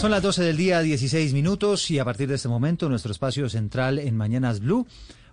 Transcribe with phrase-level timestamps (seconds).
[0.00, 3.50] Son las 12 del día, 16 minutos, y a partir de este momento, nuestro espacio
[3.50, 4.86] central en Mañanas Blue,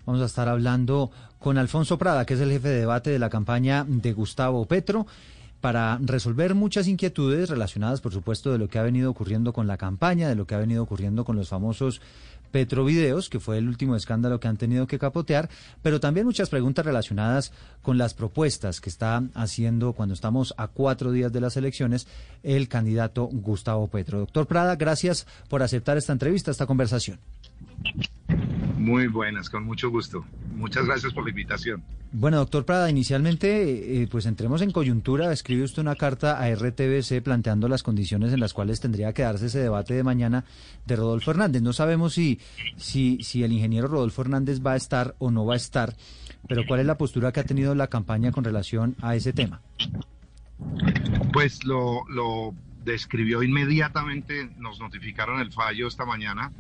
[0.05, 1.09] vamos a estar hablando
[1.39, 5.07] con Alfonso Prada, que es el jefe de debate de la campaña de Gustavo Petro,
[5.61, 9.77] para resolver muchas inquietudes relacionadas, por supuesto, de lo que ha venido ocurriendo con la
[9.77, 12.01] campaña, de lo que ha venido ocurriendo con los famosos
[12.51, 15.49] Petrovideos, que fue el último escándalo que han tenido que capotear,
[15.81, 17.51] pero también muchas preguntas relacionadas
[17.81, 22.07] con las propuestas que está haciendo cuando estamos a cuatro días de las elecciones
[22.43, 24.19] el candidato Gustavo Petro.
[24.19, 27.19] Doctor Prada, gracias por aceptar esta entrevista, esta conversación.
[28.77, 30.25] Muy buenas, con mucho gusto.
[30.55, 31.83] Muchas gracias por la invitación.
[32.11, 35.31] Bueno, doctor Prada, inicialmente, eh, pues entremos en coyuntura.
[35.33, 39.47] Escribe usted una carta a RTBC planteando las condiciones en las cuales tendría que darse
[39.47, 40.45] ese debate de mañana
[40.85, 41.61] de Rodolfo Hernández.
[41.61, 42.39] No sabemos si,
[42.77, 45.95] si, si el ingeniero Rodolfo Hernández va a estar o no va a estar,
[46.47, 49.61] pero ¿cuál es la postura que ha tenido la campaña con relación a ese tema?
[51.33, 52.53] Pues lo, lo
[52.85, 56.53] describió inmediatamente, nos notificaron el fallo esta mañana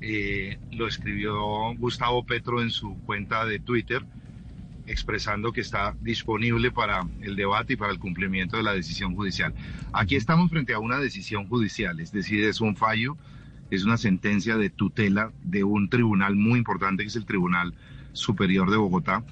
[0.00, 4.04] eh, lo escribió Gustavo Petro en su cuenta de Twitter,
[4.86, 9.54] expresando que está disponible para el debate y para el cumplimiento de la decisión judicial.
[9.92, 13.16] Aquí estamos frente a una decisión judicial, es decir, es un fallo,
[13.70, 17.74] es una sentencia de tutela de un tribunal muy importante que es el Tribunal
[18.12, 19.24] Superior de Bogotá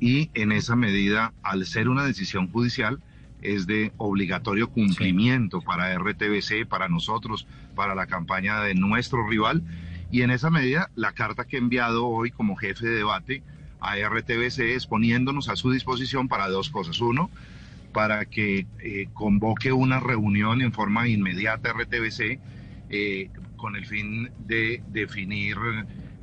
[0.00, 3.00] y en esa medida, al ser una decisión judicial,
[3.42, 9.62] es de obligatorio cumplimiento para RTBC, para nosotros, para la campaña de nuestro rival
[10.10, 13.42] y en esa medida, la carta que he enviado hoy como jefe de debate
[13.80, 17.00] a RTBC es poniéndonos a su disposición para dos cosas.
[17.00, 17.30] Uno,
[17.92, 22.38] para que eh, convoque una reunión en forma inmediata RTBC
[22.90, 25.56] eh, con el fin de definir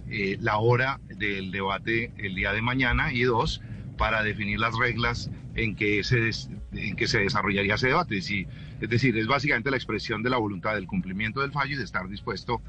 [0.10, 3.62] eh, la hora del debate el día de mañana y dos,
[3.98, 6.30] para definir las reglas en que se,
[6.74, 8.18] en que se desarrollaría ese debate.
[8.18, 11.84] es decir, es básicamente la expresión de la voluntad del cumplimiento del fallo y de
[11.84, 12.62] estar dispuesto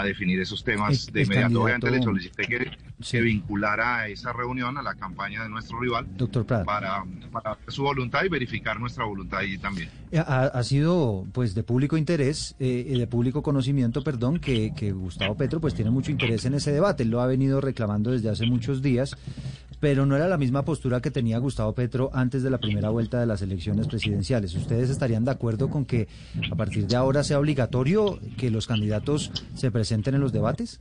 [0.00, 1.62] a definir esos temas de inmediato.
[1.62, 2.70] Obviamente le solicité que
[3.00, 6.64] se vinculara a esa reunión, a la campaña de nuestro rival, Doctor Prada.
[6.64, 9.88] Para, para su voluntad y verificar nuestra voluntad allí también.
[10.10, 15.36] Eh, ha, sido pues de público interés, eh, de público conocimiento, perdón, que, que Gustavo
[15.36, 17.02] Petro pues tiene mucho interés en ese debate.
[17.02, 19.16] Él lo ha venido reclamando desde hace muchos días
[19.80, 23.20] pero no era la misma postura que tenía Gustavo Petro antes de la primera vuelta
[23.20, 24.54] de las elecciones presidenciales.
[24.54, 26.08] ¿Ustedes estarían de acuerdo con que
[26.50, 30.80] a partir de ahora sea obligatorio que los candidatos se presenten en los debates?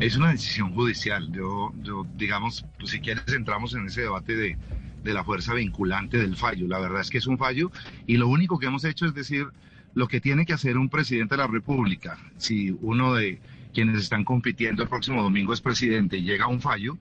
[0.00, 1.30] Es una decisión judicial.
[1.32, 4.56] Yo, yo digamos, pues si quieres entramos en ese debate de,
[5.04, 6.66] de la fuerza vinculante del fallo.
[6.66, 7.70] La verdad es que es un fallo
[8.06, 9.46] y lo único que hemos hecho es decir
[9.94, 12.18] lo que tiene que hacer un presidente de la República.
[12.38, 13.40] Si uno de
[13.72, 16.98] quienes están compitiendo el próximo domingo es presidente y llega a un fallo,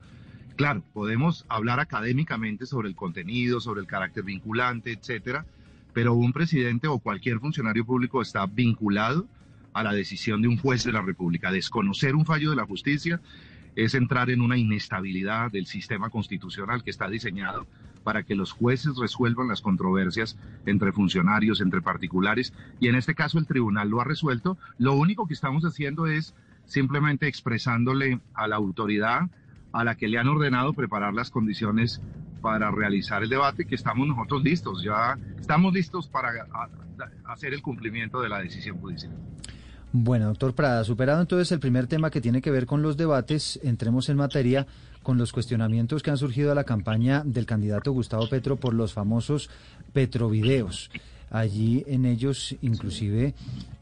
[0.55, 5.45] Claro, podemos hablar académicamente sobre el contenido, sobre el carácter vinculante, etcétera,
[5.93, 9.27] pero un presidente o cualquier funcionario público está vinculado
[9.73, 11.51] a la decisión de un juez de la República.
[11.51, 13.21] Desconocer un fallo de la justicia
[13.75, 17.65] es entrar en una inestabilidad del sistema constitucional que está diseñado
[18.03, 23.37] para que los jueces resuelvan las controversias entre funcionarios, entre particulares, y en este caso
[23.37, 24.57] el tribunal lo ha resuelto.
[24.77, 26.33] Lo único que estamos haciendo es
[26.65, 29.29] simplemente expresándole a la autoridad
[29.71, 32.01] a la que le han ordenado preparar las condiciones
[32.41, 36.31] para realizar el debate, que estamos nosotros listos, ya estamos listos para
[37.25, 39.13] hacer el cumplimiento de la decisión judicial.
[39.93, 43.59] Bueno, doctor Prada, superado entonces el primer tema que tiene que ver con los debates,
[43.61, 44.65] entremos en materia
[45.03, 48.93] con los cuestionamientos que han surgido a la campaña del candidato Gustavo Petro por los
[48.93, 49.49] famosos
[49.91, 50.89] Petrovideos.
[51.29, 53.33] Allí en ellos, inclusive,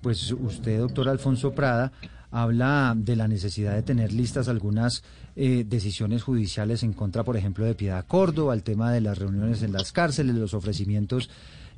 [0.02, 1.92] pues usted, doctor Alfonso Prada,
[2.32, 5.04] habla de la necesidad de tener listas algunas
[5.36, 9.64] eh, decisiones judiciales en contra, por ejemplo, de Piedad Córdoba, el tema de las reuniones
[9.64, 11.30] en las cárceles, los ofrecimientos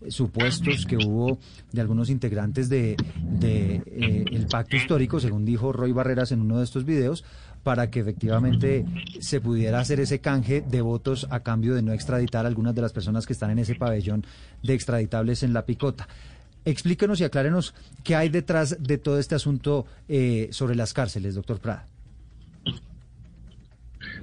[0.01, 1.39] eh, supuestos que hubo
[1.71, 2.97] de algunos integrantes de,
[3.41, 7.23] eh, el pacto histórico, según dijo Roy Barreras en uno de estos videos,
[7.63, 8.85] para que efectivamente
[9.19, 12.81] se pudiera hacer ese canje de votos a cambio de no extraditar a algunas de
[12.81, 14.25] las personas que están en ese pabellón
[14.63, 16.07] de extraditables en la picota.
[16.65, 17.73] Explíquenos y aclárenos
[18.03, 21.87] qué hay detrás de todo este asunto eh, sobre las cárceles, doctor Prada.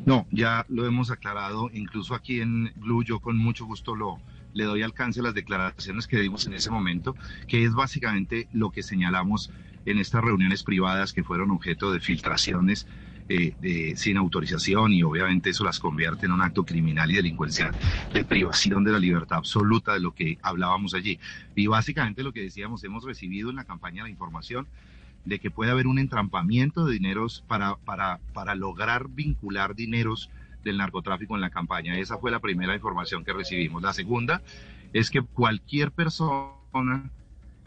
[0.06, 4.18] No, ya lo hemos aclarado, incluso aquí en Blue yo con mucho gusto lo
[4.54, 7.14] le doy alcance a las declaraciones que dimos en ese momento,
[7.46, 9.50] que es básicamente lo que señalamos
[9.86, 12.86] en estas reuniones privadas que fueron objeto de filtraciones
[13.28, 17.72] eh, sin autorización y obviamente eso las convierte en un acto criminal y delincuencial
[18.12, 21.18] de privación de la libertad absoluta de lo que hablábamos allí.
[21.54, 24.66] Y básicamente lo que decíamos, hemos recibido en la campaña la información
[25.24, 30.30] de que puede haber un entrampamiento de dineros para, para, para lograr vincular dineros
[30.64, 31.98] del narcotráfico en la campaña.
[31.98, 33.82] Esa fue la primera información que recibimos.
[33.82, 34.42] La segunda
[34.92, 37.10] es que cualquier persona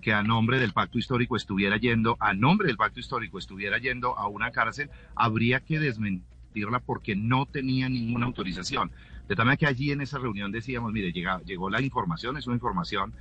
[0.02, 4.18] que a nombre del pacto histórico estuviera yendo, a nombre del pacto histórico estuviera yendo
[4.18, 8.92] a una cárcel, habría que desmentirla porque no tenía ninguna autorización.
[9.28, 11.14] De tal manera que allí en esa reunión decíamos, mire,
[11.46, 13.14] llegó la información, es una información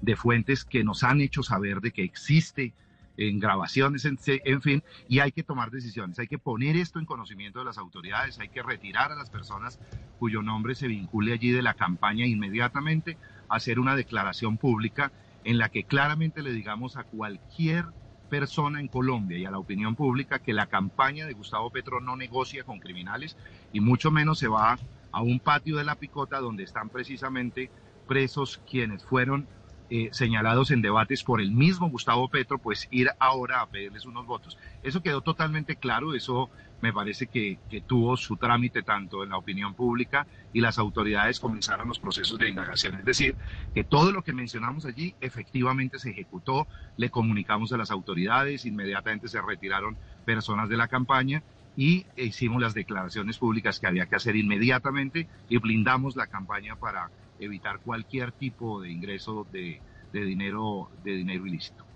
[0.00, 2.72] de fuentes que nos han hecho saber de que existe
[3.18, 7.04] en grabaciones, en, en, fin, y hay que tomar decisiones, hay que poner esto en
[7.04, 9.80] conocimiento de las autoridades, hay que retirar a las personas
[10.20, 13.18] cuyo nombre se vincule allí de la campaña inmediatamente,
[13.48, 15.10] hacer una declaración pública
[15.44, 17.84] en la que claramente le digamos a cualquier
[18.28, 22.16] persona en Colombia y a la opinión pública que la campaña de Gustavo Petro no
[22.16, 23.36] negocia con criminales
[23.72, 24.78] y mucho menos se va
[25.10, 27.70] a un patio de la picota donde están precisamente
[28.06, 29.48] presos quienes fueron
[29.90, 34.26] eh, señalados en debates por el mismo Gustavo Petro, pues ir ahora a pedirles unos
[34.26, 34.58] votos.
[34.82, 36.50] Eso quedó totalmente claro, eso
[36.80, 41.88] me parece que, tuvo su trámite tanto en la opinión pública y las autoridades comenzaron
[41.88, 42.96] los procesos de indagación.
[42.96, 43.36] Es decir,
[43.74, 49.28] que todo lo que mencionamos allí efectivamente se ejecutó, le comunicamos a las autoridades, inmediatamente
[49.28, 51.42] se retiraron personas de la campaña
[51.76, 57.10] y hicimos las declaraciones públicas que había que hacer inmediatamente y blindamos la campaña para
[57.38, 59.80] evitar cualquier tipo de ingreso de,
[60.12, 61.87] de dinero, de dinero ilícito.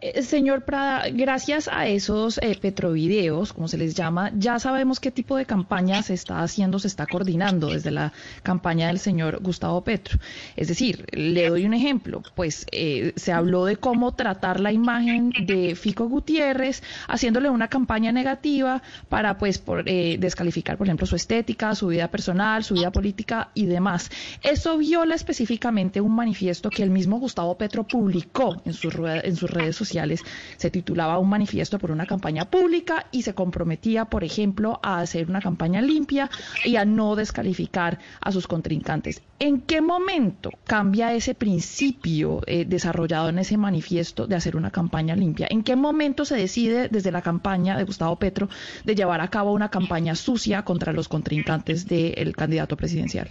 [0.00, 5.10] Eh, señor Prada, gracias a esos eh, petrovideos, como se les llama, ya sabemos qué
[5.10, 8.12] tipo de campaña se está haciendo, se está coordinando desde la
[8.42, 10.18] campaña del señor Gustavo Petro.
[10.56, 15.30] Es decir, le doy un ejemplo, pues eh, se habló de cómo tratar la imagen
[15.46, 21.74] de Fico Gutiérrez, haciéndole una campaña negativa para pues por, descalificar, por ejemplo, su estética,
[21.74, 24.10] su vida personal, su vida política y demás.
[24.42, 29.50] Eso viola específicamente un manifiesto que el mismo Gustavo Petro publicó en sus, en sus
[29.50, 34.80] redes sociales se titulaba Un manifiesto por una campaña pública y se comprometía, por ejemplo,
[34.82, 36.30] a hacer una campaña limpia
[36.64, 39.22] y a no descalificar a sus contrincantes.
[39.38, 45.16] ¿En qué momento cambia ese principio eh, desarrollado en ese manifiesto de hacer una campaña
[45.16, 45.48] limpia?
[45.50, 48.48] ¿En qué momento se decide desde la campaña de Gustavo Petro
[48.84, 53.30] de llevar a cabo una campaña sucia contra los contrincantes del candidato presidencial?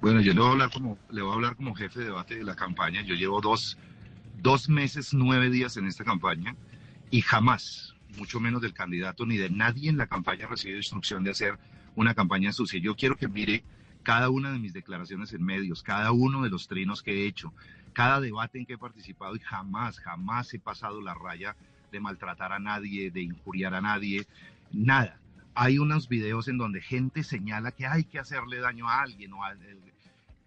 [0.00, 2.36] Bueno, yo le voy a hablar como, le voy a hablar como jefe de debate
[2.36, 3.02] de la campaña.
[3.02, 3.76] Yo llevo dos,
[4.40, 6.56] dos meses, nueve días en esta campaña
[7.10, 11.32] y jamás, mucho menos del candidato ni de nadie en la campaña, recibido instrucción de
[11.32, 11.58] hacer
[11.96, 12.80] una campaña sucia.
[12.80, 13.62] Yo quiero que mire
[14.02, 17.52] cada una de mis declaraciones en medios, cada uno de los trinos que he hecho,
[17.92, 21.56] cada debate en que he participado y jamás, jamás he pasado la raya
[21.92, 24.26] de maltratar a nadie, de injuriar a nadie,
[24.72, 25.20] nada.
[25.54, 29.44] Hay unos videos en donde gente señala que hay que hacerle daño a alguien o
[29.44, 29.54] a,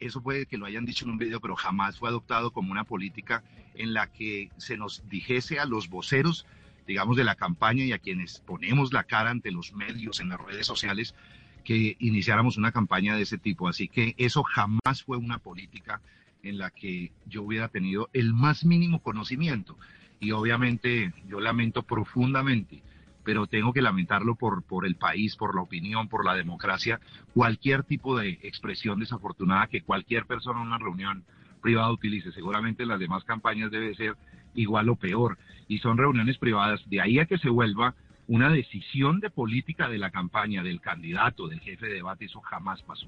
[0.05, 2.83] eso puede que lo hayan dicho en un video, pero jamás fue adoptado como una
[2.83, 3.43] política
[3.75, 6.45] en la que se nos dijese a los voceros,
[6.87, 10.39] digamos, de la campaña y a quienes ponemos la cara ante los medios, en las
[10.39, 11.15] redes sociales,
[11.63, 13.67] que iniciáramos una campaña de ese tipo.
[13.67, 16.01] Así que eso jamás fue una política
[16.43, 19.77] en la que yo hubiera tenido el más mínimo conocimiento.
[20.19, 22.81] Y obviamente yo lamento profundamente
[23.23, 26.99] pero tengo que lamentarlo por, por el país, por la opinión, por la democracia,
[27.33, 31.23] cualquier tipo de expresión desafortunada que cualquier persona en una reunión
[31.61, 32.31] privada utilice.
[32.31, 34.15] Seguramente en las demás campañas debe ser
[34.53, 35.37] igual o peor.
[35.67, 36.81] Y son reuniones privadas.
[36.89, 37.95] De ahí a que se vuelva
[38.27, 42.81] una decisión de política de la campaña, del candidato, del jefe de debate, eso jamás
[42.83, 43.07] pasó.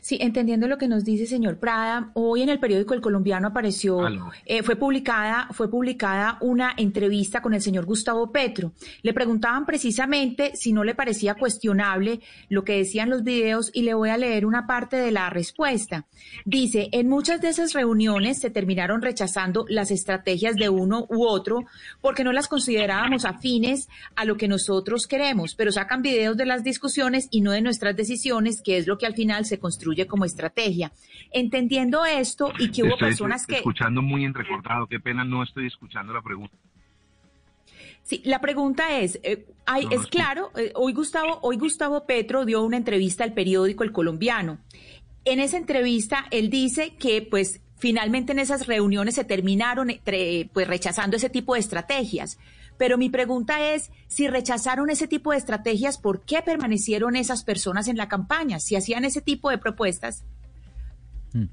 [0.00, 4.00] Sí, entendiendo lo que nos dice señor Prada, hoy en el periódico El Colombiano apareció,
[4.46, 8.72] eh, fue publicada, fue publicada una entrevista con el señor Gustavo Petro.
[9.02, 13.94] Le preguntaban precisamente si no le parecía cuestionable lo que decían los videos y le
[13.94, 16.06] voy a leer una parte de la respuesta.
[16.44, 21.64] Dice, en muchas de esas reuniones se terminaron rechazando las estrategias de uno u otro
[22.00, 26.64] porque no las considerábamos afines a lo que nosotros queremos, pero sacan videos de las
[26.64, 30.26] discusiones y no de nuestras decisiones, que es lo que al final se construye como
[30.26, 30.92] estrategia.
[31.30, 33.56] Entendiendo esto y que hubo personas que...
[33.56, 36.54] Escuchando muy entrecortado, qué pena no estoy escuchando la pregunta.
[38.02, 39.46] Sí, la pregunta es, eh,
[39.90, 44.58] es claro, eh, hoy Gustavo, hoy Gustavo Petro dio una entrevista al periódico El Colombiano.
[45.24, 49.88] En esa entrevista él dice que pues finalmente en esas reuniones se terminaron
[50.52, 52.38] pues rechazando ese tipo de estrategias.
[52.76, 57.88] Pero mi pregunta es, si rechazaron ese tipo de estrategias, ¿por qué permanecieron esas personas
[57.88, 58.58] en la campaña?
[58.60, 60.24] Si hacían ese tipo de propuestas.
[61.32, 61.44] Mm.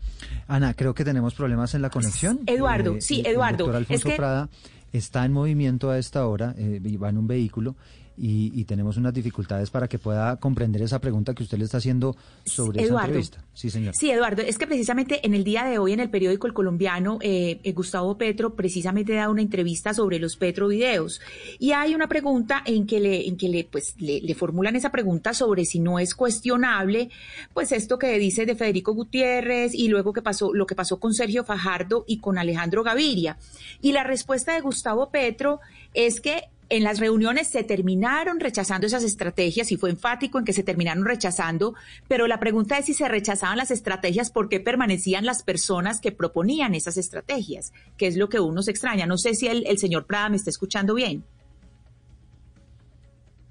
[0.48, 2.40] Ana, creo que tenemos problemas en la conexión.
[2.46, 3.66] Eduardo, eh, sí, Eduardo.
[3.66, 4.50] El doctor Alfonso Prada
[4.94, 7.76] está en movimiento a esta hora, eh, va en un vehículo
[8.24, 12.16] y, tenemos unas dificultades para que pueda comprender esa pregunta que usted le está haciendo
[12.46, 13.44] sobre esa entrevista.
[13.54, 13.96] Sí, señor.
[13.96, 17.18] Sí, Eduardo, es que precisamente en el día de hoy en el periódico El Colombiano,
[17.22, 21.20] eh, eh, Gustavo Petro precisamente da una entrevista sobre los Petro videos
[21.58, 24.92] y hay una pregunta en que le, en que le, pues, le, le formulan esa
[24.92, 27.10] pregunta sobre si no es cuestionable,
[27.54, 31.16] pues esto que dice de Federico Gutiérrez y luego que pasó, lo que pasó con
[31.16, 33.38] Sergio Fajardo y con Alejandro Gaviria.
[33.82, 35.60] Y la respuesta de Gustavo Petro
[35.94, 40.54] es que en las reuniones se terminaron rechazando esas estrategias y fue enfático en que
[40.54, 41.76] se terminaron rechazando,
[42.08, 46.14] pero la pregunta es si se rechazaban las estrategias, ¿por qué permanecían las personas que
[46.14, 47.74] proponían esas estrategias?
[47.98, 49.06] Que es lo que uno se extraña.
[49.06, 51.26] No sé si el, señor Prada me está escuchando bien.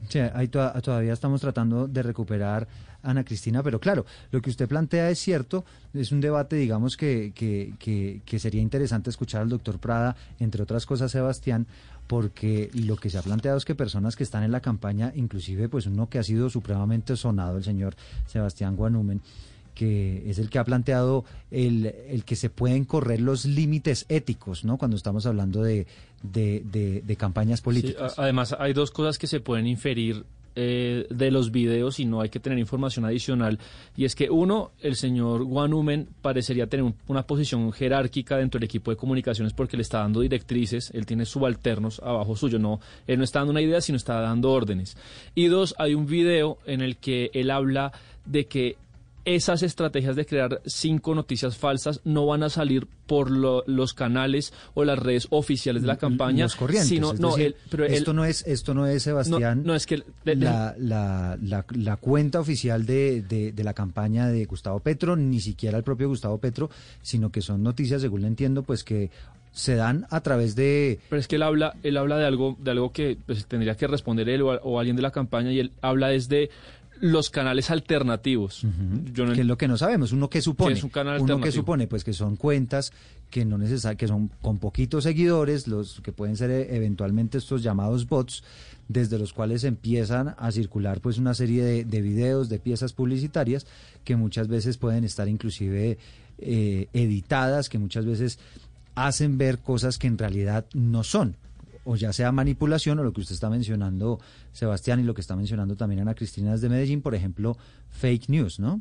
[0.09, 2.67] Sí, ahí todavía estamos tratando de recuperar
[3.03, 7.33] Ana Cristina, pero claro, lo que usted plantea es cierto, es un debate, digamos, que,
[7.35, 11.67] que, que sería interesante escuchar al doctor Prada, entre otras cosas, Sebastián,
[12.11, 15.69] porque lo que se ha planteado es que personas que están en la campaña, inclusive
[15.69, 17.95] pues uno que ha sido supremamente sonado, el señor
[18.27, 19.21] Sebastián Guanumen,
[19.77, 24.65] que es el que ha planteado el, el que se pueden correr los límites éticos,
[24.65, 24.77] ¿no?
[24.77, 25.87] Cuando estamos hablando de,
[26.25, 28.19] de, de, campañas políticas.
[28.19, 30.25] además, hay dos cosas que se pueden inferir
[30.57, 33.59] eh, de los videos y no hay que tener información adicional.
[33.97, 38.91] Y es que uno, el señor Guanumen parecería tener una posición jerárquica dentro del equipo
[38.91, 43.25] de comunicaciones porque le está dando directrices, él tiene subalternos abajo suyo, no, él no
[43.25, 44.97] está dando una idea, sino está dando órdenes.
[45.35, 47.93] Y dos, hay un video en el que él habla
[48.25, 48.77] de que
[49.35, 54.85] esas estrategias de crear cinco noticias falsas no van a salir por los canales o
[54.85, 57.35] las redes oficiales de la campaña, los corrientes, sino no,
[57.71, 59.63] pero esto no es esto no es Sebastián.
[59.65, 65.17] No, es que la, la, la, cuenta oficial de, de, la campaña de Gustavo Petro,
[65.17, 66.71] ni siquiera el propio Gustavo Petro,
[67.03, 69.11] sino que son noticias, según le entiendo, pues que
[69.53, 72.71] se dan a través de pero es que él habla él habla de algo de
[72.71, 75.73] algo que pues, tendría que responder él o, o, alguien de la campaña y él
[75.81, 76.51] habla desde
[77.01, 78.67] los canales alternativos.
[79.15, 80.13] que es lo que no sabemos.
[80.13, 80.81] Uno que supone.
[81.19, 82.93] uno que supone, pues que son cuentas
[83.31, 87.63] que no neces que son con poquitos seguidores, los que pueden ser eh, eventualmente estos
[87.63, 88.43] llamados bots,
[88.89, 93.67] desde los cuales empiezan a circular pues una serie de, de videos, de piezas publicitarias
[94.05, 95.99] que muchas veces pueden estar inclusive
[96.39, 98.39] eh, editadas, que muchas veces
[98.95, 101.37] hacen ver cosas que en realidad no son
[101.85, 104.21] o ya sea manipulación o lo que usted está mencionando,
[104.53, 107.57] Sebastián, y lo que está mencionando también Ana Cristina desde Medellín, por ejemplo,
[107.91, 108.81] fake news, ¿no?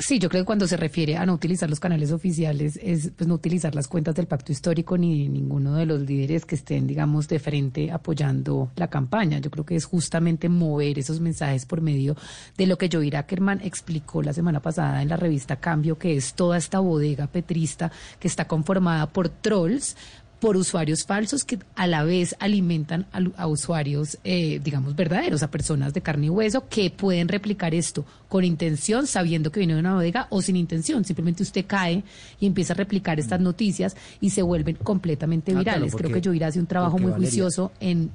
[0.00, 3.28] Sí, yo creo que cuando se refiere a no utilizar los canales oficiales es pues
[3.28, 7.28] no utilizar las cuentas del pacto histórico ni ninguno de los líderes que estén, digamos,
[7.28, 9.40] de frente apoyando la campaña.
[9.40, 12.16] Yo creo que es justamente mover esos mensajes por medio
[12.56, 16.32] de lo que Joey Ackerman explicó la semana pasada en la revista Cambio, que es
[16.32, 19.98] toda esta bodega petrista que está conformada por trolls
[20.40, 23.06] por usuarios falsos que a la vez alimentan
[23.36, 28.04] a, usuarios, eh, digamos, verdaderos, a personas de carne y hueso que pueden replicar esto
[28.28, 31.04] con intención, sabiendo que viene de una bodega o sin intención.
[31.04, 32.02] Simplemente usted cae
[32.40, 35.94] y empieza a replicar estas noticias y se vuelven completamente ah, virales.
[35.94, 38.10] Creo que yo iré hace un trabajo muy juicioso en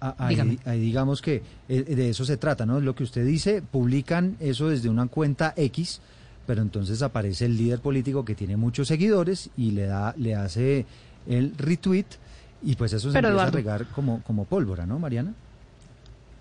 [0.00, 2.80] Ahí, digamos que eh, de eso se trata, ¿no?
[2.80, 6.00] Lo que usted dice, publican eso desde una cuenta X,
[6.46, 10.86] pero entonces aparece el líder político que tiene muchos seguidores y le da, le hace
[11.26, 12.06] el retweet
[12.62, 15.34] y pues eso se empieza a regar como, como pólvora, ¿no, Mariana?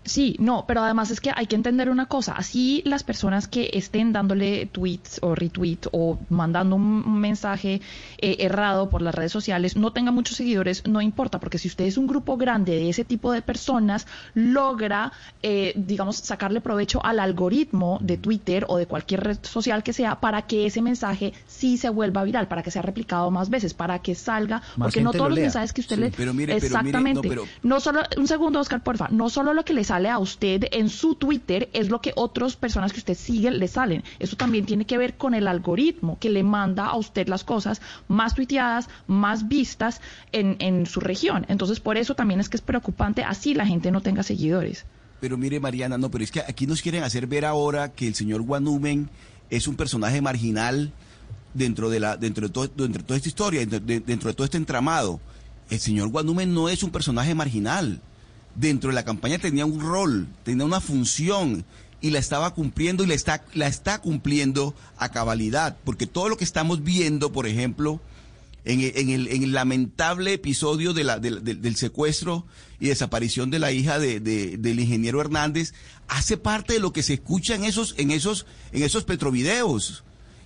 [0.04, 3.70] Sí, no, pero además es que hay que entender una cosa, así las personas que
[3.74, 7.82] estén dándole tweets o retweets o mandando un, mensaje
[8.18, 11.86] eh, errado por las redes sociales no tengan muchos seguidores, no importa, porque si usted
[11.86, 15.12] es un grupo grande de ese tipo de personas, logra,
[15.44, 20.20] eh, digamos, sacarle provecho al algoritmo de Twitter o de cualquier red social que sea
[20.20, 24.00] para que ese mensaje sí se vuelva viral, para que sea replicado más veces, para
[24.00, 26.10] que salga, porque no todos los mensajes que usted le...
[26.10, 27.30] Pero mire, Exactamente.
[27.30, 30.70] no, no, solo, un segundo, Oscar, porfa, no solo lo que les sale a usted
[30.72, 34.06] en su Twitter es lo que otras personas que usted sigue le salen.
[34.20, 37.82] Eso también tiene que ver con el algoritmo que le manda a usted las cosas
[38.08, 40.00] más tuiteadas, más vistas
[40.32, 41.46] en, en su región.
[41.50, 44.86] Entonces, por eso también es que es preocupante así la gente no tenga seguidores.
[45.20, 48.16] Pero mire, Mariana, no, pero es que aquí nos quieren hacer ver ahora que el
[48.16, 49.10] señor Guanumen
[49.50, 50.94] es un personaje marginal
[51.54, 54.36] dentro de la dentro de, todo, dentro de toda esta historia, dentro de, dentro de
[54.36, 55.20] todo este entramado.
[55.70, 58.00] El señor Guanumen no es un personaje marginal
[58.56, 61.66] dentro de la campaña tenía un rol, tenía una función
[62.02, 66.38] y la estaba cumpliendo y la está, la está cumpliendo a cabalidad, porque todo lo
[66.38, 68.02] que estamos viendo, por ejemplo,
[68.64, 72.46] en, el, lamentable episodio de la, del secuestro
[72.80, 75.74] y desaparición de la hija de, del ingeniero Hernández,
[76.08, 80.04] hace parte de lo que se escucha en esos, en esos, en esos petrovideos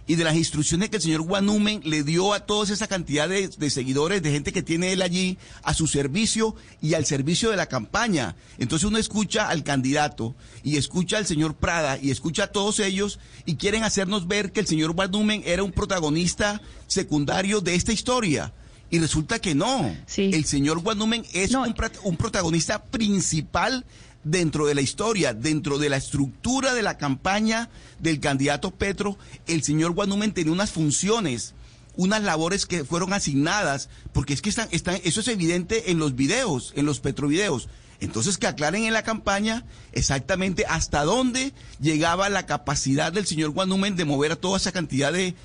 [0.08, 3.70] y de las instrucciones que el señor Guanumen le dio a toda esa cantidad de,
[3.70, 7.66] seguidores, de gente que tiene él allí, a su servicio y al servicio de la
[7.68, 8.36] campaña.
[8.58, 13.20] Entonces uno escucha al candidato y escucha al señor Prada y escucha a todos ellos
[13.46, 18.54] y quieren hacernos ver que el señor Guanumen era un protagonista secundario de esta historia.
[18.92, 19.96] Y resulta que no.
[20.16, 23.84] El señor Guanumen es un, un protagonista principal
[24.26, 29.18] dentro de la historia, dentro de la estructura de la campaña del candidato Petro,
[29.48, 31.54] el señor Guanumen tenía unas funciones,
[31.96, 36.16] unas labores que fueron asignadas, porque es que están, están, eso es evidente en los
[36.16, 37.70] videos, en los petrovideos.
[38.02, 39.64] Entonces que aclaren en la campaña
[39.94, 45.14] exactamente hasta dónde llegaba la capacidad del señor Guanumen de mover a toda esa cantidad
[45.14, 45.36] de,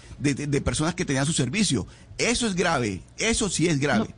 [0.64, 1.86] personas que tenían su servicio.
[2.18, 4.14] Eso es grave, eso sí es grave.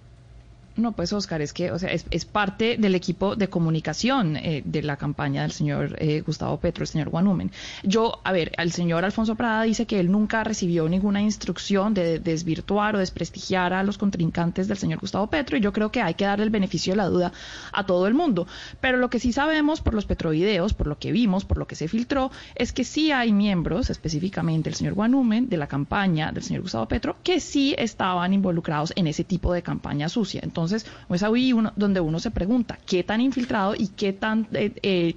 [0.97, 4.97] Pues Oscar, es que o sea, es, parte del equipo de comunicación eh, de la
[4.97, 7.51] campaña del señor eh, Gustavo Petro, el señor Guanumen.
[7.83, 12.19] Yo, a ver, el señor Alfonso Prada dice que él nunca recibió ninguna instrucción de
[12.19, 16.15] desvirtuar o desprestigiar a los contrincantes del señor Gustavo Petro y yo creo que hay
[16.15, 17.33] que darle el beneficio de la duda
[17.73, 18.47] a todo el mundo.
[18.81, 21.75] Pero lo que sí sabemos por los petrovideos, por lo que vimos, por lo que
[21.75, 26.43] se filtró, es que sí hay miembros, específicamente el señor Guanumen, de la campaña del
[26.43, 30.41] señor Gustavo Petro, que sí estaban involucrados en ese tipo de campaña sucia.
[30.43, 34.47] Entonces, entonces, es ahí uno, donde uno se pregunta qué tan infiltrado y qué tan
[34.53, 35.15] eh, eh,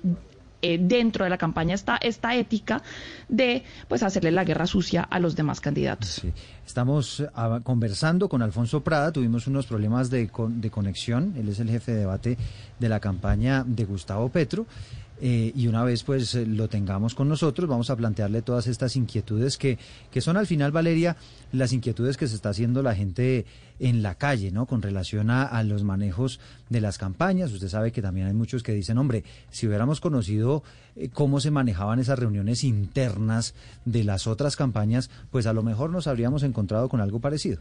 [0.62, 2.82] eh, dentro de la campaña está esta ética
[3.30, 6.24] de pues hacerle la guerra sucia a los demás candidatos.
[6.66, 11.70] Estamos ah, conversando con Alfonso Prada, tuvimos unos problemas de, de conexión, él es el
[11.70, 12.38] jefe de debate
[12.80, 14.66] de la campaña de Gustavo Petro.
[15.22, 18.98] Eh, y una vez pues eh, lo tengamos con nosotros, vamos a plantearle todas estas
[18.98, 19.80] inquietudes que,
[20.12, 21.16] que son al final, Valeria,
[21.54, 23.46] las inquietudes que se está haciendo la gente
[23.80, 24.66] en la calle, ¿no?
[24.66, 27.52] Con relación a, los manejos de las campañas.
[27.52, 30.64] Usted sabe que también hay muchos que dicen, hombre, si hubiéramos conocido
[30.96, 33.54] eh, cómo se manejaban esas reuniones internas
[33.86, 37.60] de las otras campañas, pues a lo mejor nos habríamos encontrado con algo parecido.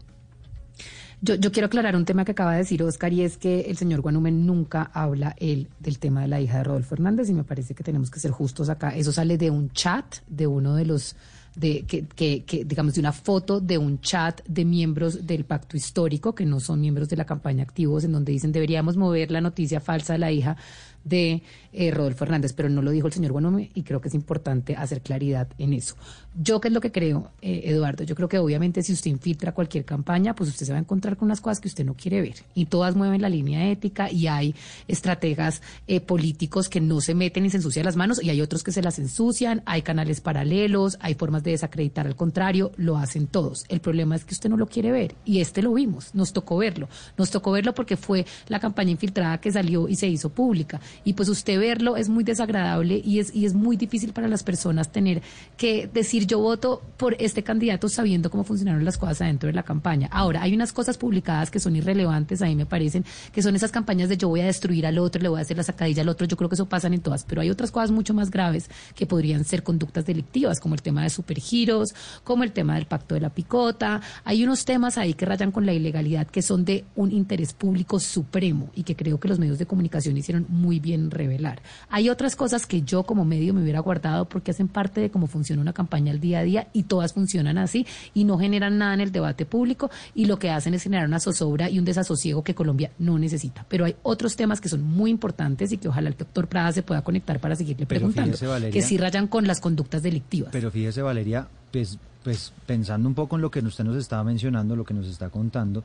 [1.20, 3.77] Yo, yo, quiero aclarar un tema que acaba de decir Oscar y es que el
[3.77, 7.44] señor Guanumen nunca habla él del tema de la hija de Rodolfo Hernández y me
[7.44, 8.90] parece que tenemos que ser justos acá.
[8.90, 11.16] Eso sale de un chat de uno de los
[11.55, 15.77] de que, que, que, digamos de una foto de un chat de miembros del pacto
[15.77, 19.40] histórico que no son miembros de la campaña activos en donde dicen deberíamos mover la
[19.40, 20.57] noticia falsa de la hija
[21.05, 24.14] de eh, Rodolfo Hernández, pero no lo dijo el señor Guanome y creo que es
[24.14, 25.96] importante hacer claridad en eso.
[26.37, 28.03] Yo, ¿qué es lo que creo, eh, Eduardo?
[28.03, 31.16] Yo creo que obviamente si usted infiltra cualquier campaña, pues usted se va a encontrar
[31.16, 32.35] con unas cosas que usted no quiere ver.
[32.57, 34.53] Y todas mueven la línea ética y hay
[34.88, 38.64] estrategas eh, políticos que no se meten y se ensucian las manos y hay otros
[38.64, 43.29] que se las ensucian, hay canales paralelos, hay formas de desacreditar al contrario, lo hacen
[43.29, 43.64] todos.
[43.68, 46.57] El problema es que usted no lo quiere ver y este lo vimos, nos tocó
[46.57, 46.88] verlo.
[47.16, 50.81] Nos tocó verlo porque fue la campaña infiltrada que salió y se hizo pública.
[51.05, 54.42] Y pues usted verlo es muy desagradable y es, y es muy difícil para las
[54.42, 55.23] personas tener
[55.57, 59.63] que decir yo voto por este candidato sabiendo cómo funcionaron las cosas adentro de la
[59.63, 60.09] campaña.
[60.11, 63.73] Ahora, hay unas cosas publicadas que son irrelevantes, a mí me parecen, que son esas
[63.73, 66.09] campañas de yo voy a destruir al otro, le voy a hacer la sacadilla al
[66.09, 68.71] otro, yo creo que eso pasa en todas, pero hay otras cosas mucho más graves
[68.95, 73.15] que podrían ser conductas delictivas, como el tema de supergiros, como el tema del pacto
[73.15, 74.01] de la picota.
[74.25, 77.99] Hay unos temas ahí que rayan con la ilegalidad que son de un interés público
[78.01, 81.63] supremo y que creo que los medios de comunicación hicieron muy bien revelar.
[81.89, 85.27] Hay otras cosas que yo como medio me hubiera guardado porque hacen parte de cómo
[85.27, 88.94] funciona una campaña al día a día y todas funcionan así y no generan nada
[88.94, 92.42] en el debate público y lo que hacen es generar una zozobra y un desasosiego
[92.42, 93.66] que Colombia no necesita.
[93.68, 96.83] Pero hay otros temas que son muy importantes y que ojalá el doctor Prada se
[96.83, 98.37] pueda conectar para seguirle preguntando,
[98.70, 100.50] que sí rayan con las conductas delictivas.
[100.53, 104.77] Pero fíjese, Valeria, pues, pues pensando un poco en lo que usted nos estaba mencionando,
[104.77, 105.83] lo que nos está contando,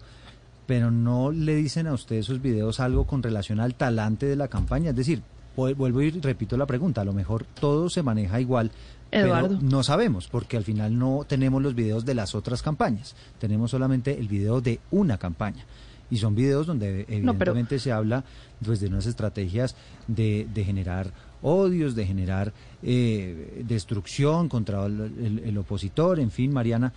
[0.65, 4.47] pero no le dicen a usted esos videos algo con relación al talante de la
[4.47, 4.91] campaña.
[4.91, 5.23] Es decir,
[5.55, 8.71] vuelvo y repito la pregunta, a lo mejor todo se maneja igual,
[9.11, 9.57] Eduardo.
[9.57, 13.71] pero no sabemos, porque al final no tenemos los videos de las otras campañas, tenemos
[13.71, 15.65] solamente el video de una campaña.
[16.11, 18.23] Y son videos donde evidentemente se habla
[18.65, 19.75] pues, de unas estrategias
[20.07, 26.93] de, de generar odios, de generar eh, destrucción contra el, opositor, en fin, Mariana.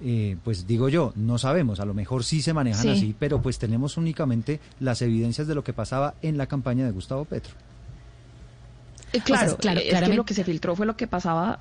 [0.00, 3.58] Eh, pues digo yo, no sabemos, a lo mejor sí se manejan así, pero pues
[3.58, 7.54] tenemos únicamente las evidencias de lo que pasaba en la campaña de Gustavo Petro.
[9.16, 11.60] Eh, claro, claro, es que lo que se filtró fue lo que pasaba.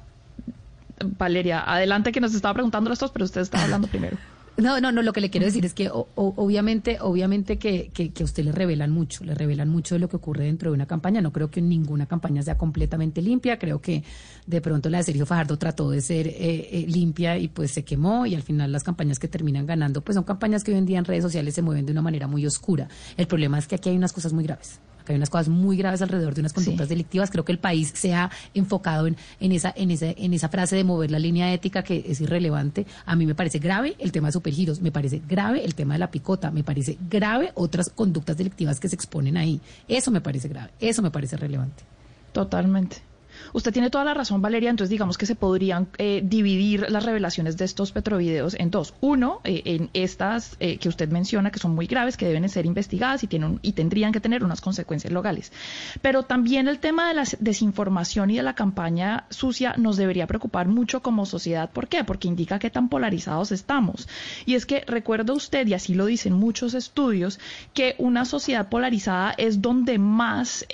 [1.18, 4.18] Valeria, adelante que nos estaba preguntando estos, pero usted estaba hablando primero.
[4.58, 8.24] No, no, no, lo que le quiero decir es que obviamente, obviamente que, que, a
[8.24, 11.20] usted le revelan mucho, le revelan mucho de lo que ocurre dentro de una campaña.
[11.20, 14.06] No creo que ninguna campaña sea completamente limpia, creo que
[14.48, 17.84] de pronto la de Sergio Fajardo trató de ser eh, eh, limpia y pues se
[17.84, 20.86] quemó y al final las campañas que terminan ganando pues son campañas que hoy en
[20.86, 22.88] día en redes sociales se mueven de una manera muy oscura.
[23.18, 25.78] El problema es que aquí hay unas cosas muy graves que hay unas cosas muy
[25.78, 27.32] graves alrededor de unas conductas delictivas.
[27.32, 30.76] Creo que el país se ha enfocado en, en, esa, en, esa, en esa frase
[30.76, 32.86] de mover la línea ética que es irrelevante.
[33.06, 36.00] A mí me parece grave el tema de supergiros, me parece grave el tema de
[36.00, 39.62] la picota, me parece grave otras conductas delictivas que se exponen ahí.
[39.88, 41.84] Eso me parece grave, eso me parece relevante.
[42.32, 42.98] Totalmente.
[43.56, 44.70] Usted tiene toda la razón, Valeria.
[44.70, 48.94] Entonces, digamos que se podrían eh, dividir las revelaciones de estos petrovideos en dos.
[49.00, 52.66] Uno, eh, en estas eh, que usted menciona, que son muy graves, que deben ser
[52.66, 53.28] investigadas y,
[53.72, 55.54] tendrían que tener unas consecuencias legales.
[56.02, 60.68] Pero también el tema de la desinformación y de la campaña sucia nos debería preocupar
[60.68, 61.70] mucho como sociedad.
[61.70, 62.04] ¿Por qué?
[62.04, 64.10] Porque indica qué tan polarizados estamos.
[64.46, 67.40] Y es que recuerda usted, y así lo dicen muchos estudios,
[67.74, 70.66] que una sociedad polarizada es donde más,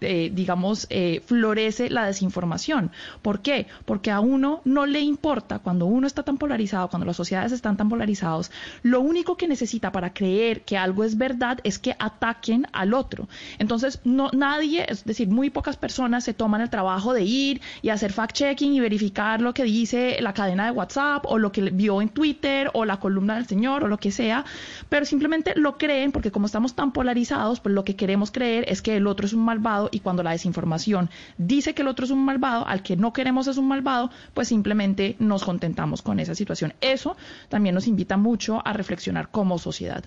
[0.00, 0.88] digamos,
[1.26, 2.90] florece la desinformación.
[3.22, 3.66] ¿Por qué?
[3.84, 7.76] Porque a uno no le importa cuando uno está tan polarizado, cuando las sociedades están
[7.76, 8.50] tan polarizados,
[8.82, 13.28] lo único que necesita para creer que algo es verdad es que ataquen al otro.
[13.58, 17.90] Entonces, no nadie, es decir, muy pocas personas se toman el trabajo de ir y
[17.90, 22.02] hacer fact-checking y verificar lo que dice la cadena de WhatsApp o lo que vio
[22.02, 24.44] en Twitter o la columna del señor o lo que sea,
[24.88, 28.82] pero simplemente lo creen porque como estamos tan polarizados, pues lo que queremos creer es
[28.82, 32.10] que el otro es un malvado y cuando la desinformación dice que el otro es
[32.10, 36.34] un malvado, al que no queremos es un malvado, pues simplemente nos contentamos con esa
[36.34, 36.74] situación.
[36.80, 37.16] Eso
[37.48, 40.04] también nos invita mucho a reflexionar como sociedad.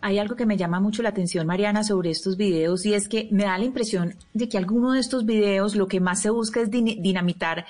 [0.00, 3.28] Hay algo que me llama mucho la atención, Mariana, sobre estos videos y es que
[3.32, 6.60] me da la impresión de que alguno de estos videos lo que más se busca
[6.60, 7.66] es dinamitar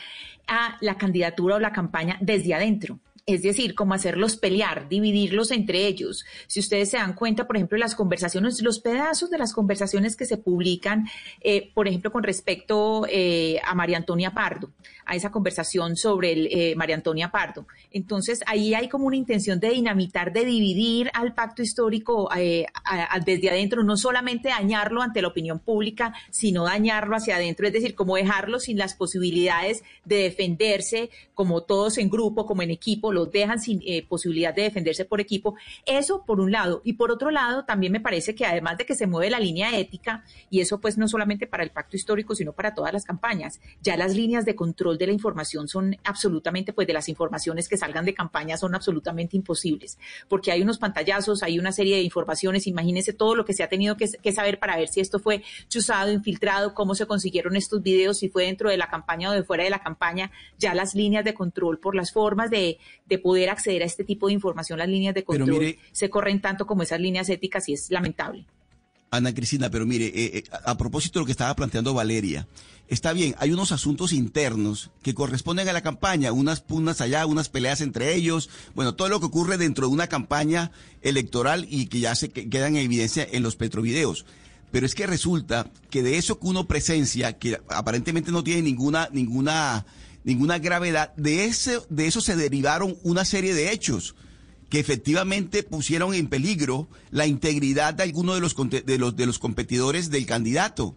[0.47, 5.87] a la candidatura o la campaña desde adentro es decir, como hacerlos pelear, dividirlos entre
[5.87, 6.27] ellos.
[6.47, 10.27] Si ustedes se dan cuenta, por ejemplo, las conversaciones, los pedazos de las conversaciones que
[10.27, 11.09] se publican,
[11.41, 14.73] eh, por ejemplo, con respecto eh, a María Antonia Pardo,
[15.07, 17.67] a esa conversación sobre el, eh, María Antonia Pardo.
[17.91, 22.29] Entonces, ahí hay como una intención de dinamitar, de dividir al pacto histórico
[23.25, 27.95] desde adentro, no solamente dañarlo ante la opinión pública, sino dañarlo hacia adentro, es decir,
[27.95, 33.31] como dejarlo sin las posibilidades de defenderse, como todos en grupo, como en equipo, los
[33.31, 35.55] dejan sin eh, posibilidad de defenderse por equipo.
[35.87, 36.83] Eso por un lado.
[36.85, 39.79] Y por otro lado, también me parece que además de que se mueve la línea
[39.79, 43.61] ética, y eso pues no solamente para el pacto histórico, sino para todas las campañas,
[43.81, 47.77] ya las líneas de control de la información son absolutamente, pues de las informaciones que
[47.77, 49.99] salgan de campaña son absolutamente imposibles,
[50.29, 53.69] porque hay unos pantallazos, hay una serie de informaciones, imagínense todo lo que se ha
[53.69, 57.83] tenido que, que saber para ver si esto fue chuzado, infiltrado, cómo se consiguieron estos
[57.83, 60.95] videos, si fue dentro de la campaña o de fuera de la campaña, ya las
[60.95, 64.79] líneas de control por las formas de, de poder acceder a este tipo de información,
[64.79, 68.47] las líneas de control se corren tanto como esas líneas éticas y es lamentable.
[69.11, 72.49] Ana Cristina, pero mire, eh, eh, a propósito de lo que estaba planteando Valeria,
[72.89, 77.49] está bien, hay unos asuntos internos que corresponden a la campaña, unas pugnas allá, unas
[77.49, 82.01] peleas entre ellos, bueno, todo lo que ocurre dentro de una campaña electoral y que
[82.01, 84.27] ya se quedan en evidencia en los petrovideos.
[84.73, 89.09] Pero es que resulta que de eso que uno presencia, que aparentemente no tiene ninguna,
[89.13, 89.87] ninguna
[90.25, 91.15] ninguna gravedad.
[91.17, 94.15] De, ese, de eso se derivaron una serie de hechos
[94.69, 99.39] que efectivamente pusieron en peligro la integridad de algunos de los, de los, de los
[99.39, 100.97] competidores del candidato.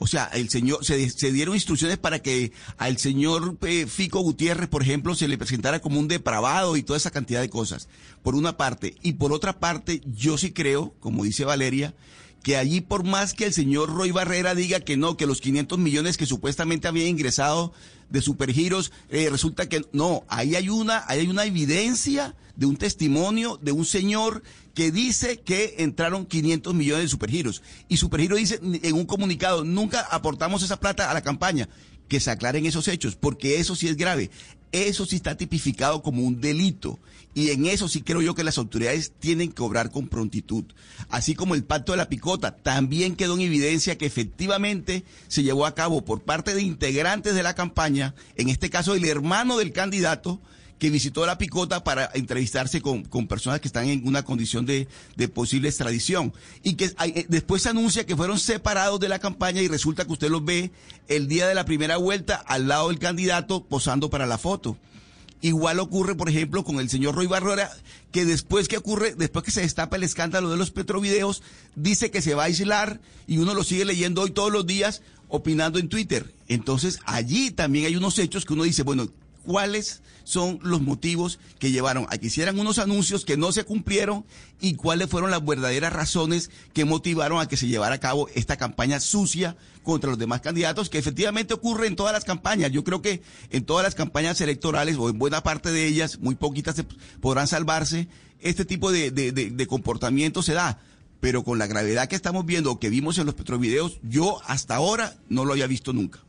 [0.00, 4.68] O sea, el señor, se, se dieron instrucciones para que al señor eh, Fico Gutiérrez,
[4.68, 7.88] por ejemplo, se le presentara como un depravado y toda esa cantidad de cosas.
[8.22, 8.94] Por una parte.
[9.02, 11.94] Y por otra parte, yo sí creo, como dice Valeria,
[12.42, 15.78] que allí por más que el señor Roy Barrera diga que no, que los 500
[15.78, 17.72] millones que supuestamente había ingresado
[18.10, 22.76] de supergiros, eh, resulta que no, ahí hay una, ahí hay una evidencia de un
[22.76, 24.42] testimonio de un señor
[24.74, 27.62] que dice que entraron 500 millones de supergiros.
[27.88, 31.68] Y Supergiro dice en un comunicado, nunca aportamos esa plata a la campaña.
[32.08, 34.30] Que se aclaren esos hechos, porque eso sí es grave.
[34.72, 36.98] Eso sí está tipificado como un delito.
[37.34, 40.64] Y en eso sí creo yo que las autoridades tienen que obrar con prontitud.
[41.08, 45.66] Así como el pacto de la picota también quedó en evidencia que efectivamente se llevó
[45.66, 49.72] a cabo por parte de integrantes de la campaña, en este caso el hermano del
[49.72, 50.40] candidato,
[50.78, 54.86] que visitó la picota para entrevistarse con, personas que están en una condición de,
[55.34, 56.32] posible extradición.
[56.62, 60.12] Y que eh, después se anuncia que fueron separados de la campaña y resulta que
[60.12, 60.70] usted los ve
[61.08, 64.76] el día de la primera vuelta al lado del candidato posando para la foto.
[65.40, 67.70] Igual ocurre, por ejemplo, con el señor Roy Barrera,
[68.10, 71.42] que después que ocurre, después que se destapa el escándalo de los petrovideos,
[71.76, 75.02] dice que se va a aislar y uno lo sigue leyendo hoy todos los días
[75.28, 76.34] opinando en Twitter.
[76.48, 79.08] Entonces, allí también hay unos hechos que uno dice, bueno,
[79.48, 84.26] cuáles son los motivos que llevaron a que hicieran unos anuncios que no se cumplieron
[84.60, 88.58] y cuáles fueron las verdaderas razones que motivaron a que se llevara a cabo esta
[88.58, 92.72] campaña sucia contra los demás candidatos, que efectivamente ocurre en todas las campañas.
[92.72, 96.34] Yo creo que en todas las campañas electorales, o en buena parte de ellas, muy
[96.34, 96.84] poquitas se
[97.22, 98.06] podrán salvarse,
[98.40, 100.78] este tipo de, de comportamiento se da
[101.20, 104.76] pero con la gravedad que estamos viendo o que vimos en los petrovideos, yo hasta
[104.76, 106.20] ahora no lo había visto nunca.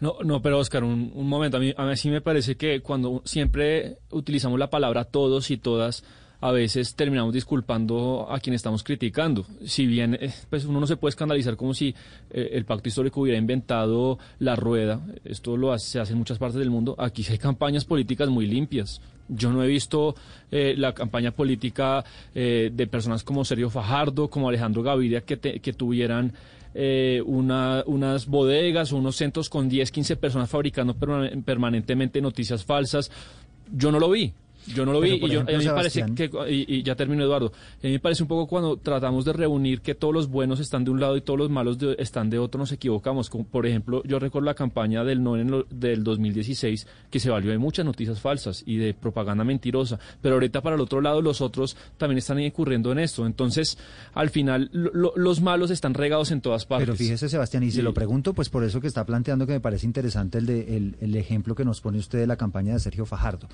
[0.00, 1.56] No, no, pero Oscar, un, momento.
[1.56, 5.56] A mí, a mí sí me parece que cuando siempre utilizamos la palabra todos y
[5.56, 6.04] todas,
[6.40, 9.46] a veces terminamos disculpando a quien estamos criticando.
[9.64, 11.94] Si bien eh, pues uno no se puede escandalizar como si
[12.30, 16.38] eh, el pacto histórico hubiera inventado la rueda, esto lo hace, se hace en muchas
[16.38, 19.00] partes del mundo, aquí hay campañas políticas muy limpias.
[19.28, 20.16] Yo no he visto
[20.50, 26.32] eh, la campaña política de personas como Sergio Fajardo, como Alejandro Gaviria, que, que tuvieran
[26.72, 33.10] eh, una, unas bodegas unos centros con 10, 15 personas fabricando permanentemente noticias falsas.
[33.72, 34.32] Yo no lo vi.
[34.66, 37.86] Yo no lo vi y, a mí me parece que, y, ya termino Eduardo, a
[37.86, 40.90] mí me parece un poco cuando tratamos de reunir que todos los buenos están de
[40.90, 43.30] un lado y todos los malos están de otro, nos equivocamos.
[43.30, 47.50] Como, por ejemplo, yo recuerdo la campaña del no en del 2016 que se valió
[47.50, 51.40] de muchas noticias falsas y de propaganda mentirosa, pero ahorita para el otro lado los
[51.40, 53.26] otros también están incurriendo en esto.
[53.26, 53.78] Entonces,
[54.14, 56.86] al final, los malos están regados en todas partes.
[56.86, 59.60] Pero fíjese, Sebastián, y se lo pregunto, pues por eso que está planteando que me
[59.60, 63.06] parece interesante el, de, el ejemplo que nos pone usted de la campaña de Sergio
[63.06, 63.48] Fajardo.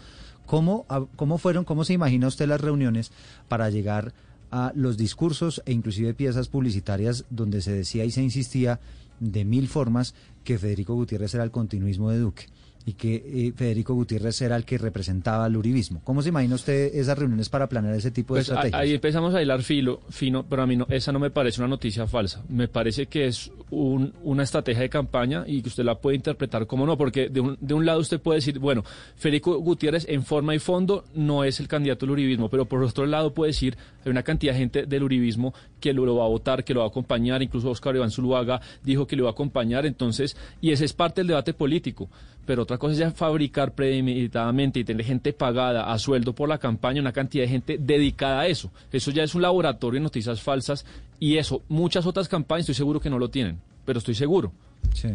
[0.47, 3.11] ¿Cómo, ¿Cómo fueron, cómo se imagina usted las reuniones
[3.49, 4.15] para llegar
[4.51, 8.81] a los discursos e inclusive piezas publicitarias donde se decía y se insistía
[9.21, 12.47] de mil formas que Federico Gutiérrez era el continuismo de Duque?
[12.87, 16.01] Y que eh, Federico Gutiérrez era el que representaba al uribismo.
[16.05, 18.81] ¿Cómo se imagina usted esas reuniones para planear ese tipo de pues, estrategias?
[18.81, 21.67] Ahí empezamos a hilar filo, fino, pero a mí no, esa no me parece una
[21.69, 22.45] noticia falsa.
[22.49, 26.87] Me parece que es una estrategia de campaña y que usted la puede interpretar como
[26.87, 28.85] no, porque de un, de un lado usted puede decir, bueno,
[29.17, 33.05] Federico Gutiérrez en forma y fondo no es el candidato del uribismo, pero por otro
[33.05, 36.65] lado puede decir, hay una cantidad de gente del uribismo que lo, va a votar,
[36.65, 39.87] que lo va a acompañar, incluso Oscar Iván Zuluaga dijo que lo va a acompañar,
[39.87, 42.09] entonces, y ese es parte del debate político
[42.47, 46.59] pero otra cosa es ya fabricar premeditadamente y tener gente pagada a sueldo por la
[46.59, 48.71] campaña, una cantidad de gente dedicada a eso.
[48.93, 50.87] Eso ya es un laboratorio de noticias falsas
[51.19, 54.53] y eso, muchas otras campañas estoy seguro que no lo tienen, pero estoy seguro.
[54.95, 55.09] Sí.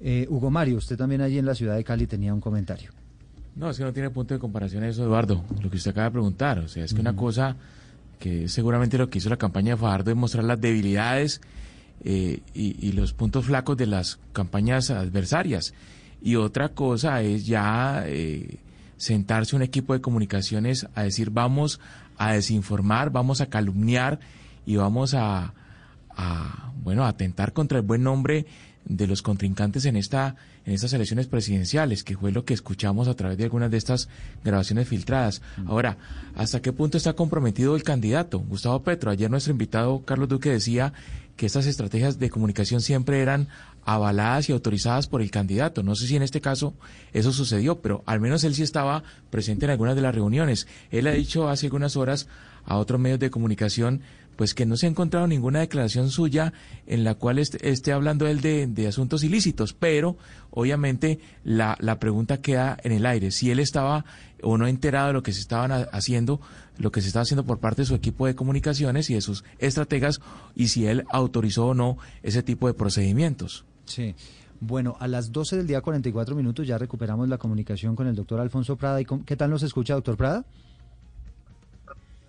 [0.00, 2.90] Eh, Hugo Mario, usted también allí en la ciudad de Cali tenía un comentario.
[3.56, 6.12] No, es que no tiene punto de comparación eso, Eduardo, lo que usted acaba de
[6.12, 6.60] preguntar.
[6.60, 7.56] O sea, es que una cosa
[8.20, 11.40] que seguramente lo que hizo la campaña de Fajardo es mostrar las debilidades
[12.04, 15.74] eh, y, los puntos flacos de las campañas adversarias.
[16.22, 18.58] Y otra cosa es ya eh,
[18.98, 21.80] sentarse un equipo de comunicaciones a decir vamos
[22.18, 24.20] a desinformar, vamos a calumniar
[24.66, 25.54] y vamos a,
[26.10, 28.44] a bueno, atentar contra el buen nombre
[28.84, 33.14] de los contrincantes en esta en estas elecciones presidenciales, que fue lo que escuchamos a
[33.14, 34.08] través de algunas de estas
[34.44, 35.42] grabaciones filtradas.
[35.66, 35.98] Ahora,
[36.34, 38.38] ¿hasta qué punto está comprometido el candidato?
[38.40, 40.92] Gustavo Petro, ayer nuestro invitado Carlos Duque decía
[41.36, 43.48] que estas estrategias de comunicación siempre eran
[43.84, 45.82] avaladas y autorizadas por el candidato.
[45.82, 46.74] No sé si en este caso
[47.12, 50.66] eso sucedió, pero al menos él sí estaba presente en algunas de las reuniones.
[50.90, 52.28] Él ha dicho hace algunas horas
[52.66, 54.02] a otros medios de comunicación
[54.40, 56.54] pues que no se ha encontrado ninguna declaración suya
[56.86, 60.16] en la cual esté, hablando él de, asuntos ilícitos, pero
[60.48, 64.06] obviamente la, la pregunta queda en el aire, si él estaba
[64.42, 66.40] o no enterado de lo que se estaban haciendo,
[66.78, 69.44] lo que se estaba haciendo por parte de su equipo de comunicaciones y de sus
[69.58, 70.22] estrategas,
[70.54, 73.66] y si él autorizó o no ese tipo de procedimientos.
[73.84, 74.14] Sí.
[74.58, 78.40] Bueno, a las 12 del día 44 minutos ya recuperamos la comunicación con el doctor
[78.40, 79.02] Alfonso Prada.
[79.02, 80.46] ¿Y ¿Qué tal nos escucha, doctor Prada?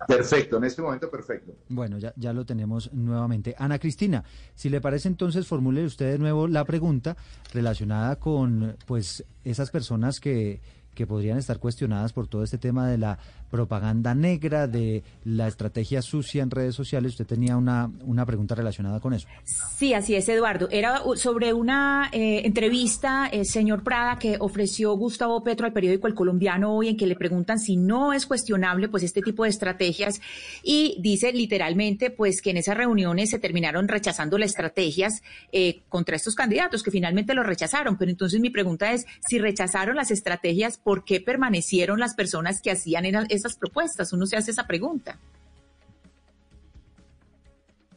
[0.06, 1.52] Perfecto, en este momento perfecto.
[1.68, 3.54] Bueno, ya, ya lo tenemos nuevamente.
[3.58, 7.16] Ana Cristina, si le parece entonces formule usted de nuevo la pregunta
[7.52, 10.60] relacionada con pues esas personas que
[10.94, 13.18] que podrían estar cuestionadas por todo este tema de la
[13.50, 17.12] propaganda negra, de la estrategia sucia en redes sociales.
[17.12, 19.28] Usted tenía una, una pregunta relacionada con eso.
[19.76, 20.68] Sí, así es, Eduardo.
[20.70, 26.14] Era sobre una eh, entrevista, eh, señor Prada, que ofreció Gustavo Petro al periódico El
[26.14, 30.20] Colombiano hoy, en que le preguntan si no es cuestionable pues este tipo de estrategias
[30.62, 36.16] y dice literalmente pues que en esas reuniones se terminaron rechazando las estrategias eh, contra
[36.16, 37.96] estos candidatos, que finalmente lo rechazaron.
[37.98, 42.70] Pero entonces mi pregunta es si rechazaron las estrategias ¿por qué permanecieron las personas que
[42.70, 44.12] hacían esas propuestas?
[44.12, 45.18] Uno se hace esa pregunta.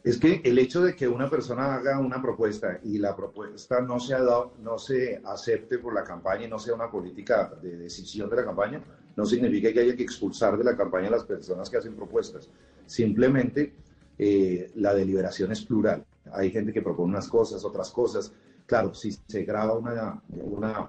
[0.06, 3.98] Es que el hecho de que una persona haga una propuesta y la propuesta no
[3.98, 8.30] se, dado, no se acepte por la campaña y no sea una política de decisión
[8.30, 8.80] de la campaña,
[9.16, 12.48] no significa que haya que expulsar de la campaña a las personas que hacen propuestas.
[12.86, 13.74] Simplemente
[14.16, 16.04] eh, la deliberación es plural.
[16.32, 18.32] Hay gente que propone unas cosas, otras cosas.
[18.64, 20.88] Claro, si se graba una, una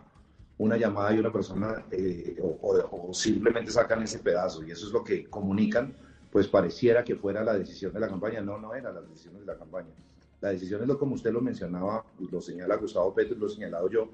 [0.59, 5.03] una llamada y una persona eh, o, simplemente sacan ese pedazo y eso es lo
[5.03, 5.93] que comunican,
[6.31, 8.41] pues pareciera que fuera la decisión de la campaña.
[8.41, 9.89] No, no era la decisión de la campaña.
[10.41, 13.89] La decisión es lo como usted lo mencionaba, lo señala Gustavo Petro lo he señalado
[13.89, 14.09] yo.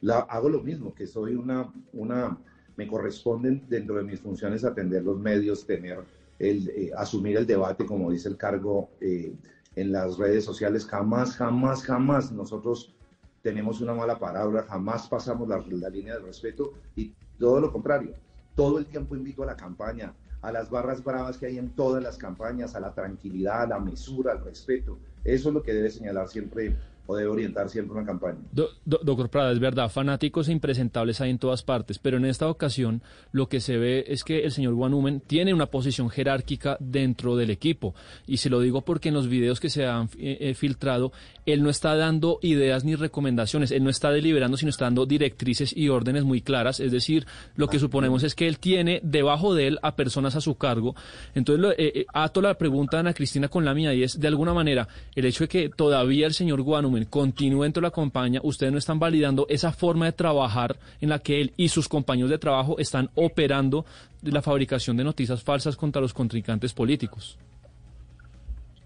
[0.00, 2.38] La, hago lo mismo, que soy una, una,
[2.76, 5.98] me corresponden dentro de mis funciones atender los medios, tener
[6.38, 9.34] el, eh, asumir el debate, como dice el cargo eh,
[9.74, 10.86] en las redes sociales.
[10.86, 12.94] Jamás, jamás, jamás nosotros
[13.42, 18.14] tenemos una mala palabra, jamás pasamos la, la línea del respeto y todo lo contrario.
[18.54, 22.02] Todo el tiempo invito a la campaña, a las barras bravas que hay en todas
[22.02, 24.98] las campañas, a la tranquilidad, a la mesura, al respeto.
[25.24, 26.76] Eso es lo que debe señalar siempre
[27.10, 28.36] o debe orientar siempre una campaña.
[28.84, 33.02] doctor Prada, es verdad, fanáticos e impresentables hay en todas partes, pero en esta ocasión
[33.32, 37.48] lo que se ve es que el señor Guanumen tiene una posición jerárquica dentro del
[37.48, 37.94] equipo.
[38.26, 41.10] Y se lo digo porque en los videos que se han eh, eh, filtrado,
[41.46, 45.74] él no está dando ideas ni recomendaciones, él no está deliberando, sino está dando directrices
[45.74, 46.78] y órdenes muy claras.
[46.78, 50.42] Es decir, lo que suponemos es que él tiene debajo de él a personas a
[50.42, 50.94] su cargo.
[51.34, 54.28] Entonces, lo, eh, ato la pregunta de Ana Cristina con la mía y es, de
[54.28, 58.40] alguna manera, el hecho de que todavía el señor Guanumen continúe dentro de la campaña,
[58.42, 62.30] ustedes no están validando esa forma de trabajar en la que él y sus compañeros
[62.30, 63.84] de trabajo están operando
[64.22, 67.38] la fabricación de noticias falsas contra los contrincantes políticos.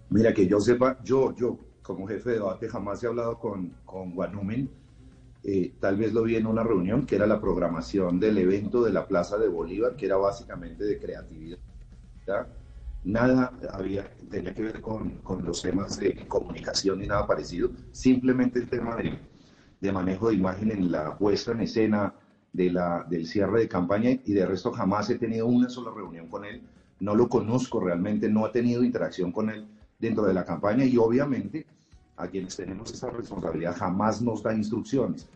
[0.09, 4.13] Mira, que yo sepa, yo, yo como jefe de debate jamás he hablado con, con
[4.13, 4.69] Guanumen.
[5.43, 8.93] Eh, tal vez lo vi en una reunión que era la programación del evento de
[8.93, 11.57] la Plaza de Bolívar, que era básicamente de creatividad
[13.03, 18.69] nada había, tenía que ver con, los temas de comunicación ni nada parecido, simplemente el
[18.69, 19.17] tema de,
[19.81, 22.13] de, manejo de imagen en la puesta en escena
[22.53, 26.27] de la, del cierre de campaña y de resto jamás he tenido una sola reunión
[26.27, 26.61] con él,
[26.99, 29.67] no lo conozco realmente, no he tenido interacción con él
[29.99, 31.65] dentro de la campaña y obviamente
[32.15, 35.27] a quienes tenemos esa responsabilidad jamás nos da instrucciones.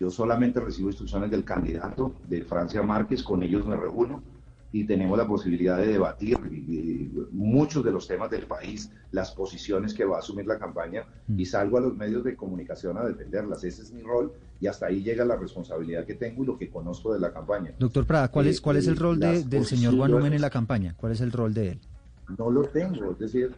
[0.00, 4.22] Yo solamente recibo instrucciones del candidato de Francia Márquez, con ellos me reúno,
[4.74, 6.36] y tenemos la posibilidad de debatir
[7.30, 11.38] muchos de los temas del país, las posiciones que va a asumir la campaña mm.
[11.38, 13.62] y salgo a los medios de comunicación a defenderlas.
[13.62, 16.70] Ese es mi rol y hasta ahí llega la responsabilidad que tengo y lo que
[16.70, 17.72] conozco de la campaña.
[17.78, 20.96] Doctor Prada, ¿cuál es, cuál es el eh, rol del señor Guanumen en la campaña?
[20.96, 21.80] ¿Cuál es el rol de él?
[22.36, 23.54] No lo tengo, es decir,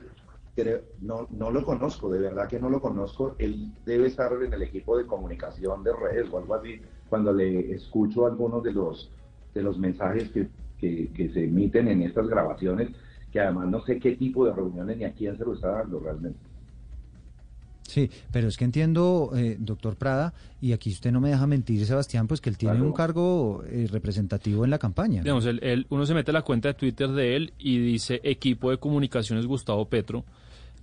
[1.01, 3.37] no, no lo conozco, de verdad que no lo conozco.
[3.39, 6.79] Él debe estar en el equipo de comunicación de redes o algo así.
[7.09, 9.11] Cuando le escucho algunos de los,
[9.55, 12.91] de los mensajes que que, se emiten en estas grabaciones,
[13.33, 16.01] que además no sé qué tipo de reuniones ni a quién se lo está dando
[16.01, 16.39] realmente.
[17.83, 21.85] Sí, pero es que entiendo, eh, doctor Prada, y aquí usted no me deja mentir,
[21.87, 25.23] Sebastián, pues que él tiene un cargo eh, representativo en la campaña.
[25.23, 25.47] Digamos,
[25.89, 29.47] uno se mete a la cuenta de Twitter de él y dice equipo de comunicaciones
[29.47, 30.25] Gustavo Petro.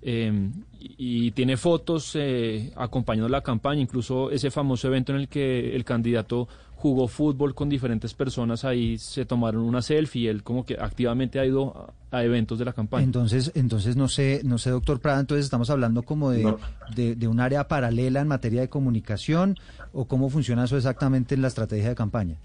[0.06, 5.74] Em, y tiene fotos eh, acompañando la campaña, incluso ese famoso evento en el que
[5.76, 10.66] el candidato jugó fútbol con diferentes personas, ahí se tomaron una selfie y él como
[10.66, 13.06] que activamente ha ido a, eventos de la campaña.
[13.06, 16.54] Entonces, entonces no sé, no sé, doctor Prada, entonces estamos hablando como de,
[16.94, 19.56] de, un área paralela en materia de comunicación
[19.94, 22.36] o cómo funciona eso exactamente en la estrategia de campaña.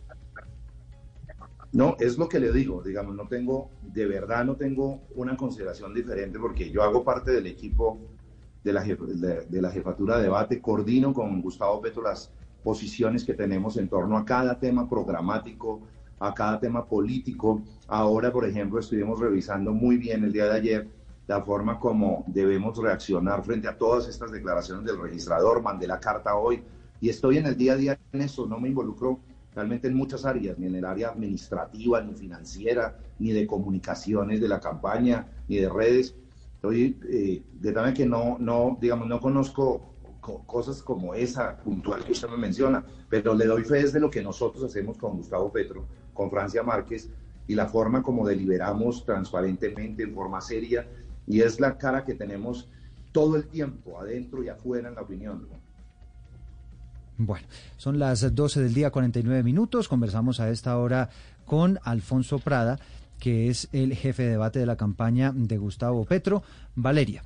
[1.72, 5.92] No, es lo que le digo, digamos, no tengo, de verdad no tengo una consideración
[5.92, 7.98] diferente porque yo hago parte del equipo
[8.64, 12.30] de la, jefatura de debate, coordino con Gustavo Petro las
[12.62, 15.82] posiciones que tenemos en torno a cada tema programático,
[16.18, 17.62] a cada tema político.
[17.86, 20.88] Ahora, por ejemplo, estuvimos revisando muy bien el día de ayer
[21.26, 25.62] la forma como debemos reaccionar frente a todas estas declaraciones del registrador.
[25.62, 26.62] Mandé la carta hoy
[27.00, 29.20] y estoy en el día a día en eso, no me involucro
[29.54, 34.48] realmente en muchas áreas, ni en el área administrativa, ni financiera, ni de comunicaciones de
[34.48, 36.14] la campaña, ni de redes.
[36.54, 39.94] Estoy, eh, de tal que no, no, digamos, no conozco
[40.46, 44.22] cosas como esa puntual que usted me menciona, pero le doy fe de lo que
[44.22, 47.08] nosotros hacemos con Gustavo Petro, con Francia Márquez,
[47.46, 50.86] y la forma como deliberamos transparentemente, en forma seria,
[51.26, 52.68] y es la cara que tenemos
[53.12, 55.48] todo el tiempo, adentro y afuera en la opinión.
[57.18, 59.88] Bueno, son las 12 del día, 49 minutos.
[59.88, 61.10] Conversamos a esta hora
[61.44, 62.78] con Alfonso Prada,
[63.18, 66.44] que es el jefe de debate de la campaña de Gustavo Petro.
[66.76, 67.24] Valeria.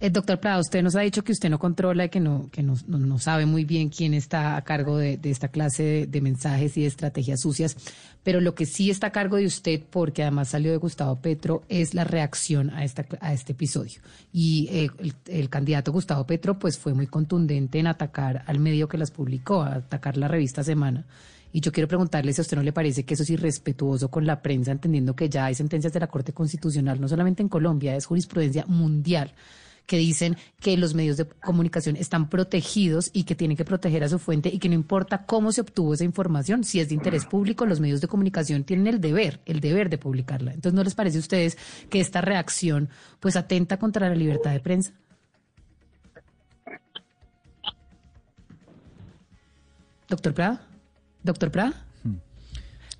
[0.00, 2.62] Eh, doctor Prada, usted nos ha dicho que usted no controla y que no, que
[2.64, 6.82] no, no, sabe muy bien quién está a cargo de, esta clase de, mensajes y
[6.82, 7.76] de estrategias sucias,
[8.24, 11.62] pero lo que sí está a cargo de usted, porque además salió de Gustavo Petro,
[11.68, 14.00] es la reacción a, esta, a este episodio.
[14.32, 14.90] Y eh,
[15.26, 19.62] el, candidato Gustavo Petro pues fue muy contundente en atacar al medio que las publicó,
[19.62, 21.04] atacar la revista Semana.
[21.52, 24.26] Y yo quiero preguntarle si a usted no le parece que eso es irrespetuoso con
[24.26, 27.94] la prensa, entendiendo que ya hay sentencias de la Corte Constitucional, no solamente en Colombia,
[27.94, 29.32] es jurisprudencia mundial
[29.86, 34.08] que dicen que los medios de comunicación están protegidos y que tienen que proteger a
[34.08, 37.26] su fuente y que no importa cómo se obtuvo esa información, si es de interés
[37.26, 40.52] público, los medios de comunicación tienen el deber, el deber de publicarla.
[40.52, 41.58] Entonces, ¿no les parece a ustedes
[41.90, 42.88] que esta reacción
[43.20, 44.92] pues atenta contra la libertad de prensa?
[50.08, 50.66] Doctor Prada.
[51.22, 51.83] Doctor Prada.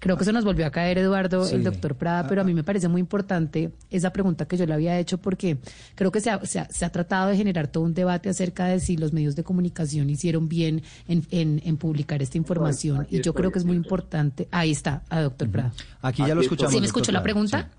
[0.04, 2.62] Creo que se nos volvió a caer, Eduardo, el doctor Prada, pero a mí me
[2.62, 5.56] parece muy importante esa pregunta que yo le había hecho porque
[5.94, 8.98] creo que se ha, se ha, tratado de generar todo un debate acerca de si
[8.98, 13.06] los medios de comunicación hicieron bien en, en, publicar esta información.
[13.08, 14.46] y yo creo que es muy importante.
[14.50, 15.72] Ahí está, a doctor Prada.
[16.02, 16.74] Aquí ya lo escuchamos.
[16.74, 17.70] ¿Sí me escuchó la pregunta?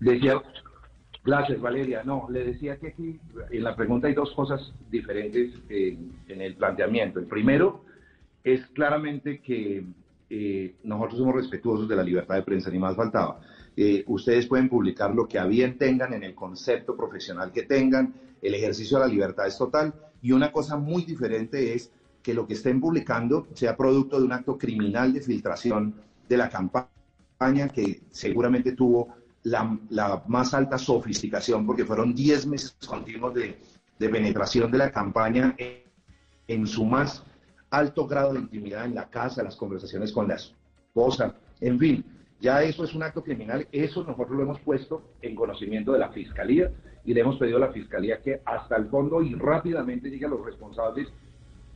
[0.00, 0.40] Decía,
[1.26, 2.02] Gracias, Valeria.
[2.04, 3.20] No, le decía que aquí
[3.50, 7.18] en la pregunta hay dos cosas diferentes en el planteamiento.
[7.18, 7.84] El primero
[8.44, 9.84] es claramente que
[10.30, 13.40] eh, nosotros somos respetuosos de la libertad de prensa, ni más faltaba.
[13.76, 18.14] Eh, ustedes pueden publicar lo que a bien tengan en el concepto profesional que tengan,
[18.40, 19.94] el ejercicio de la libertad es total.
[20.22, 21.90] Y una cosa muy diferente es
[22.22, 25.94] que lo que estén publicando sea producto de un acto criminal de filtración
[26.28, 33.34] de la campaña que seguramente tuvo la, más alta sofisticación, porque fueron 10 meses continuos
[33.34, 33.58] de,
[33.98, 35.54] penetración de la campaña
[36.48, 37.24] en, su más
[37.76, 42.04] alto grado de intimidad en la casa, las conversaciones con la esposa, en fin,
[42.40, 46.10] ya eso es un acto criminal, eso nosotros lo hemos puesto en conocimiento de la
[46.10, 46.70] Fiscalía
[47.04, 50.30] y le hemos pedido a la Fiscalía que hasta el fondo y rápidamente diga a
[50.30, 51.08] los responsables,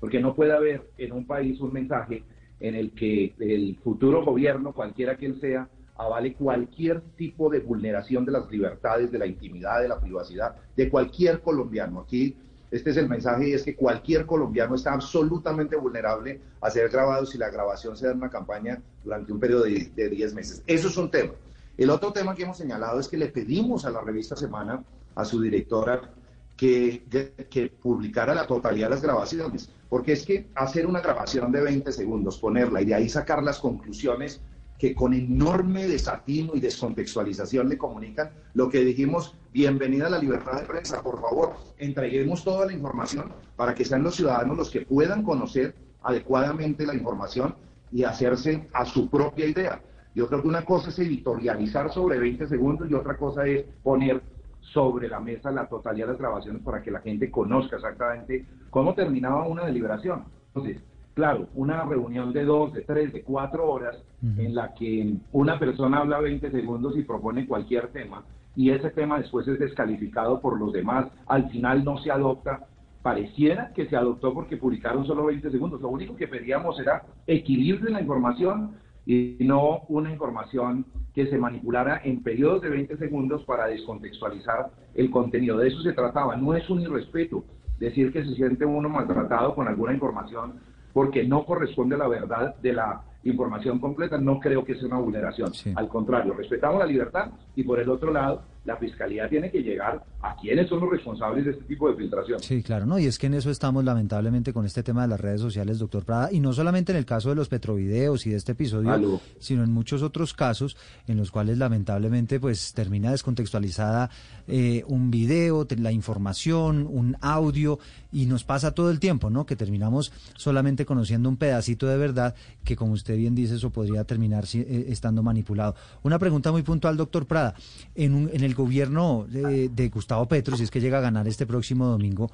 [0.00, 2.22] porque no puede haber en un país un mensaje
[2.60, 8.24] en el que el futuro gobierno, cualquiera que él sea, avale cualquier tipo de vulneración
[8.24, 12.00] de las libertades, de la intimidad, de la privacidad de cualquier colombiano.
[12.00, 12.36] Aquí
[12.70, 17.24] este es el mensaje y es que cualquier colombiano está absolutamente vulnerable a ser grabado
[17.24, 20.62] si la grabación se da en una campaña durante un periodo de 10 meses.
[20.66, 21.32] Eso es un tema.
[21.76, 24.82] El otro tema que hemos señalado es que le pedimos a la revista Semana,
[25.14, 26.12] a su directora,
[26.56, 27.04] que,
[27.48, 31.92] que, publicara la totalidad de las grabaciones, porque es que hacer una grabación de 20
[31.92, 34.40] segundos, ponerla y de ahí sacar las conclusiones
[34.78, 40.60] que con enorme desatino y descontextualización le comunican lo que dijimos, bienvenida a la libertad
[40.60, 44.82] de prensa, por favor, entreguemos toda la información para que sean los ciudadanos los que
[44.82, 47.56] puedan conocer adecuadamente la información
[47.90, 49.82] y hacerse a su propia idea.
[50.14, 54.22] Yo creo que una cosa es editorializar sobre 20 segundos y otra cosa es poner
[54.60, 58.94] sobre la mesa la totalidad de las grabaciones para que la gente conozca exactamente cómo
[58.94, 60.24] terminaba una deliberación.
[60.48, 60.82] Entonces,
[61.18, 65.98] claro, una reunión de dos, de tres, de cuatro horas en la que una persona
[65.98, 68.22] habla 20 segundos y propone cualquier tema
[68.54, 72.68] y ese tema después es descalificado por los demás, al final no se adopta,
[73.02, 75.80] pareciera que se adoptó porque publicaron solo 20 segundos.
[75.80, 81.36] Lo único que pedíamos era equilibrio en la información y no una información que se
[81.36, 85.58] manipulara en periodos de 20 segundos para descontextualizar el contenido.
[85.58, 87.42] De eso se trataba, no es un irrespeto
[87.80, 90.54] decir que se siente uno maltratado con alguna información
[90.98, 94.98] porque no corresponde a la verdad de la información completa, no creo que sea una
[94.98, 95.52] vulneración.
[95.76, 100.04] Al contrario, respetamos la libertad y por el otro lado, la fiscalía tiene que llegar
[100.20, 102.38] a quienes son los responsables de este tipo de filtración.
[102.40, 105.20] Sí, claro, no, y es que en eso estamos lamentablemente con este tema de las
[105.20, 108.36] redes sociales, doctor Prada, y no solamente en el caso de los petrovideos y de
[108.36, 114.10] este episodio, sino en muchos otros casos en los cuales lamentablemente pues termina descontextualizada
[114.46, 117.78] eh, un video, la información, un audio,
[118.12, 119.46] y nos pasa todo el tiempo, ¿no?
[119.46, 124.04] Que terminamos solamente conociendo un pedacito de verdad que, como usted bien dice, eso podría
[124.04, 125.74] terminar eh, estando manipulado.
[126.02, 127.54] Una pregunta muy puntual, doctor Prada.
[127.94, 131.46] En, un, en el gobierno de, Gustavo Petro, si es que llega a ganar este
[131.46, 132.30] próximo domingo,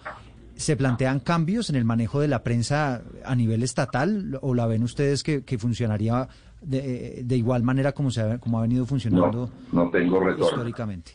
[0.57, 4.83] ¿se plantean cambios en el manejo de la prensa a nivel estatal o la ven
[4.83, 6.29] ustedes que, funcionaría
[6.63, 11.13] de, igual manera como, se ha, como ha venido funcionando no, tengo históricamente?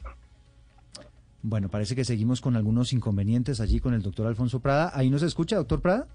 [1.41, 4.91] Bueno, parece que seguimos con algunos inconvenientes allí con el doctor Alfonso Prada.
[4.93, 6.07] ¿Ahí nos escucha, doctor Prada?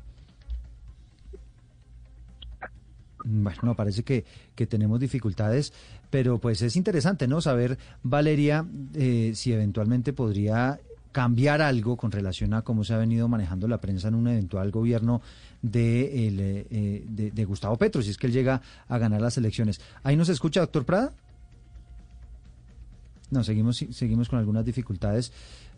[3.25, 5.73] Bueno, no, parece que, que, tenemos dificultades,
[6.11, 7.41] pero pues es interesante, ¿no?
[7.41, 10.79] Saber, Valeria, eh, si eventualmente podría
[11.11, 14.71] cambiar algo con relación a cómo se ha venido manejando la prensa en un eventual
[14.71, 15.23] gobierno
[15.63, 19.81] de, el, eh, de, Gustavo Petro, si es que él llega a ganar las elecciones.
[20.03, 21.13] ¿Ahí nos escucha, doctor Prada?
[23.31, 25.33] No, seguimos, seguimos con algunas dificultades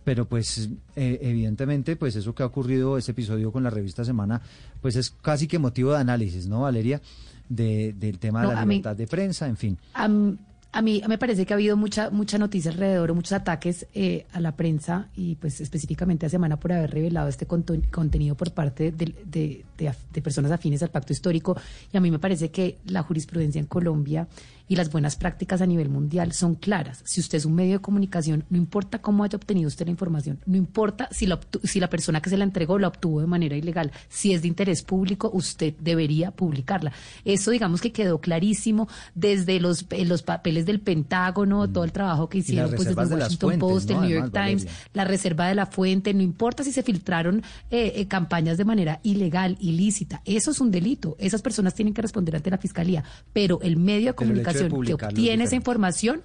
[0.07, 4.41] pero pues eh, evidentemente pues eso que ha ocurrido ese episodio con la revista Semana
[4.81, 7.03] pues es casi que motivo de análisis, ¿no, Valeria?
[7.49, 9.79] De, del tema de la libertad de prensa, en fin.
[9.95, 10.37] a mí
[10.83, 15.09] me parece que ha habido mucha mucha noticia alrededor, muchos ataques eh, a la prensa
[15.17, 20.51] y pues específicamente a Semana por haber revelado este contenido por parte de, de, personas
[20.51, 21.57] afines al pacto histórico.
[21.93, 24.27] Y a mí me parece que la jurisprudencia en Colombia
[24.69, 27.03] y las buenas prácticas a nivel mundial son claras.
[27.05, 30.41] Si usted es un medio de comunicación, no importa cómo haya obtenido usted la información,
[30.47, 33.57] no importa si la, si la persona que se la entregó la obtuvo de manera
[33.57, 36.93] ilegal, si es de interés público, usted debería publicarla.
[37.25, 41.73] Eso digamos que quedó clarísimo desde los, los papeles del Pentágono, mm.
[41.73, 45.05] todo el trabajo que hicieron pues desde el Washington Post, el New York Times, la
[45.05, 49.57] reserva de la fuente, no importa si se filtraron eh, eh, campañas de manera ilegal,
[49.61, 51.17] ilícita, eso es un delito.
[51.19, 55.45] Esas personas tienen que responder ante la fiscalía, pero el medio de comunicación que obtiene
[55.45, 56.23] esa información,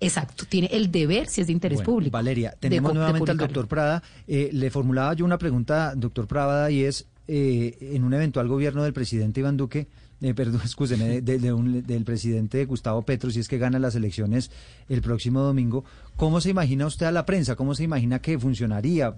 [0.00, 2.12] exacto, tiene el deber si es de interés público.
[2.12, 4.02] Valeria, tenemos nuevamente al doctor Prada.
[4.26, 8.82] Eh, le formulaba yo una pregunta, doctor Prada, y es, eh, en un eventual gobierno
[8.84, 9.88] del presidente Iván Duque,
[10.22, 14.50] eh, perdón, escúcheme, del presidente Gustavo Petro, si es que gana las elecciones
[14.88, 15.84] el próximo domingo,
[16.16, 17.56] ¿cómo se imagina usted a la prensa?
[17.56, 19.14] ¿Cómo se imagina que funcionaría?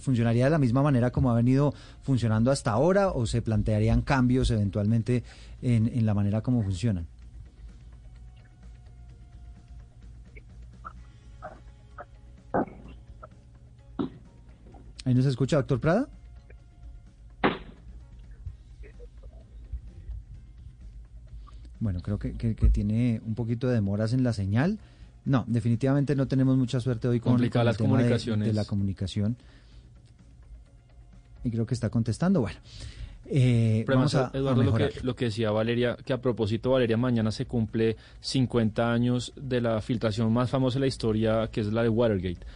[0.00, 1.72] ¿Funcionaría de la misma manera como ha venido
[2.02, 5.24] funcionando hasta ahora o se plantearían cambios eventualmente
[5.62, 7.06] en, en la manera como funcionan?
[15.06, 16.08] ¿Ahí nos escucha, doctor Prada?
[21.80, 22.30] Bueno, creo que,
[22.72, 24.78] tiene un poquito de demoras en la señal.
[25.24, 28.48] No, definitivamente no tenemos mucha suerte hoy con, las comunicaciones.
[28.48, 29.36] De, la comunicación.
[31.44, 32.40] Y creo que está contestando.
[32.40, 32.58] Bueno.
[33.28, 37.32] Eh, vamos a, Eduardo, lo, que, lo que decía Valeria, que a propósito, Valeria, mañana
[37.32, 41.82] se cumple 50 años de la filtración más famosa de la historia, que es la
[41.82, 42.46] de Watergate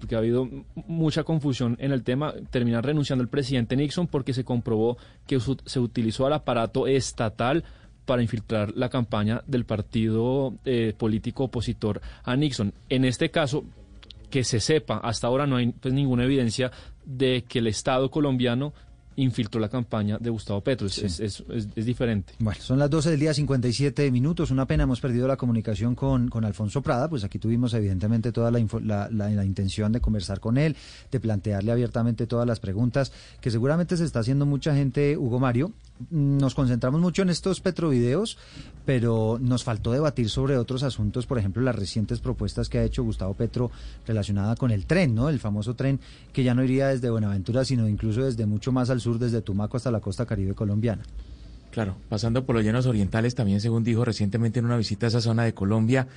[0.00, 0.48] porque ha habido
[0.86, 5.78] mucha confusión en el tema, termina renunciando el presidente Nixon porque se comprobó que se
[5.78, 7.64] utilizó al aparato estatal
[8.04, 12.72] para infiltrar la campaña del partido eh, político opositor a Nixon.
[12.88, 13.64] En este caso,
[14.30, 16.70] que se sepa, hasta ahora no hay pues, ninguna evidencia
[17.04, 18.72] de que el Estado colombiano
[19.16, 20.86] infiltró la campaña de Gustavo Petro.
[20.86, 21.44] Es, es,
[21.74, 22.34] diferente.
[22.38, 24.50] Bueno, son las 12 del día, 57 minutos.
[24.50, 27.08] Una pena, hemos perdido la comunicación con, con Alfonso Prada.
[27.08, 30.76] Pues aquí tuvimos evidentemente toda la, la, intención de conversar con él,
[31.10, 35.72] de plantearle abiertamente todas las preguntas que seguramente se está haciendo mucha gente, Hugo Mario.
[36.10, 38.38] Nos concentramos mucho en estos petrovideos,
[38.86, 43.04] pero nos faltó debatir sobre otros asuntos, por ejemplo, las recientes propuestas que ha hecho
[43.04, 43.70] Gustavo Petro
[44.06, 45.28] relacionada con el tren, ¿no?
[45.28, 46.00] El famoso tren
[46.32, 49.76] que ya no iría desde Buenaventura, sino incluso desde mucho más al sur desde Tumaco
[49.76, 51.02] hasta la costa caribe colombiana.
[51.70, 55.20] Claro, pasando por los llanos orientales también, según dijo recientemente en una visita a esa
[55.20, 56.08] zona de Colombia,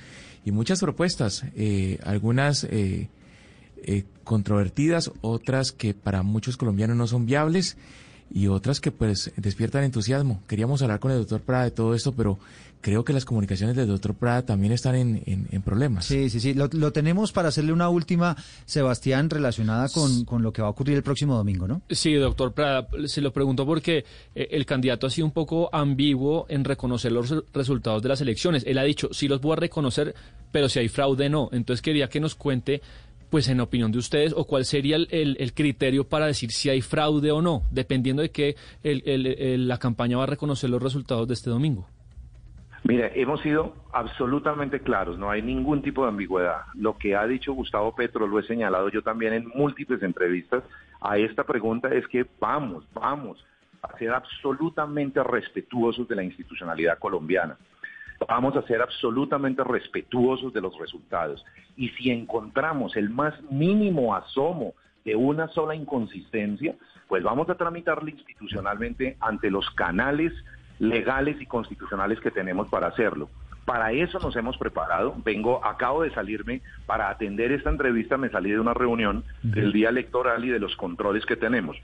[0.44, 3.08] y muchas propuestas, eh, algunas eh,
[3.82, 7.76] eh, controvertidas, otras que para muchos colombianos no son viables
[8.30, 10.42] y otras que pues despiertan entusiasmo.
[10.48, 12.38] Queríamos hablar con el doctor Prada de todo esto, pero
[12.84, 16.04] creo que las comunicaciones del doctor Prada también están en, en, problemas.
[16.04, 16.52] Sí, sí, sí.
[16.52, 20.94] Lo, tenemos para hacerle una última, Sebastián, relacionada con, con, lo que va a ocurrir
[20.96, 21.80] el próximo domingo, ¿no?
[21.88, 24.04] Sí, doctor Prada, se lo pregunto porque
[24.34, 28.64] eh, el candidato ha sido un poco ambiguo en reconocer los resultados de las elecciones.
[28.66, 30.14] Él ha dicho, sí los voy a reconocer,
[30.52, 31.48] pero si hay fraude, no.
[31.52, 32.82] Entonces quería que nos cuente
[33.34, 37.32] pues en opinión de ustedes, o cuál sería el, criterio para decir si hay fraude
[37.32, 38.54] o no, dependiendo de que
[38.84, 41.84] el, la campaña va a reconocer los resultados de este domingo.
[42.84, 46.60] Mire, hemos sido absolutamente claros, no hay ningún tipo de ambigüedad.
[46.74, 50.62] Lo que ha dicho Gustavo Petro, lo he señalado yo también en múltiples entrevistas
[51.00, 53.44] a esta pregunta, es que vamos, vamos
[53.82, 57.56] a ser absolutamente respetuosos de la institucionalidad colombiana.
[58.28, 61.44] Vamos a ser absolutamente respetuosos de los resultados.
[61.76, 66.74] Y si encontramos el más mínimo asomo de una sola inconsistencia,
[67.08, 70.32] pues vamos a tramitarla institucionalmente ante los canales
[70.78, 73.28] legales y constitucionales que tenemos para hacerlo.
[73.64, 75.14] Para eso nos hemos preparado.
[75.24, 79.88] Vengo, acabo de salirme para atender esta entrevista, me salí de una reunión del día
[79.88, 81.76] electoral y de los controles que tenemos.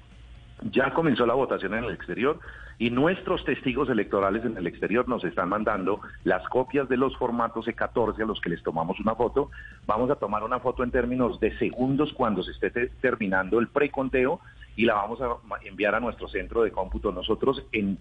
[0.62, 2.38] Ya comenzó la votación en el exterior
[2.78, 7.66] y nuestros testigos electorales en el exterior nos están mandando las copias de los formatos
[7.66, 9.50] E14 a los que les tomamos una foto.
[9.86, 14.40] Vamos a tomar una foto en términos de segundos cuando se esté terminando el preconteo
[14.76, 17.10] y la vamos a enviar a nuestro centro de cómputo.
[17.10, 17.98] Nosotros en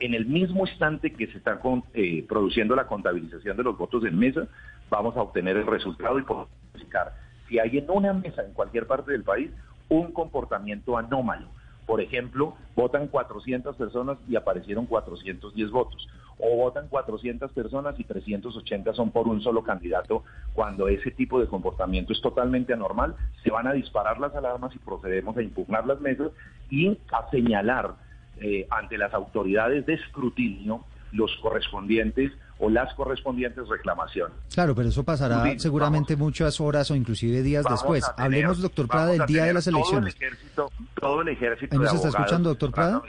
[0.00, 1.60] en el mismo instante que se está
[1.94, 4.48] eh, produciendo la contabilización de los votos en mesa,
[4.90, 6.24] vamos a obtener el resultado y
[6.72, 7.14] verificar
[7.48, 9.50] si hay en una mesa en cualquier parte del país
[9.88, 11.48] un comportamiento anómalo.
[11.88, 16.06] Por ejemplo, votan 400 personas y aparecieron 410 votos.
[16.38, 20.22] O votan 400 personas y 380 son por un solo candidato.
[20.52, 24.78] Cuando ese tipo de comportamiento es totalmente anormal, se van a disparar las alarmas y
[24.78, 26.30] procedemos a impugnar las mesas
[26.68, 27.94] y a señalar
[28.38, 34.36] eh, ante las autoridades de escrutinio los correspondientes o las correspondientes reclamaciones.
[34.52, 38.04] Claro, pero eso pasará seguramente muchas horas o inclusive días después.
[38.16, 40.14] Hablemos, doctor Prada, del día de las elecciones.
[40.14, 43.02] Todo el ejército, todo el ejército ¿Nos está escuchando, doctor Prada?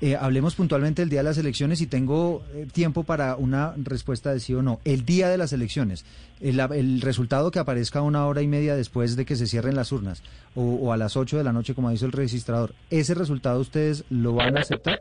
[0.00, 4.32] Eh, hablemos puntualmente del día de las elecciones y tengo eh, tiempo para una respuesta
[4.32, 4.80] de sí o no.
[4.84, 6.04] El día de las elecciones,
[6.40, 10.22] el, resultado que aparezca una hora y media después de que se cierren las urnas
[10.54, 14.34] o, a las 8 de la noche, como dice el registrador, ¿ese resultado ustedes lo
[14.34, 15.00] van a aceptar?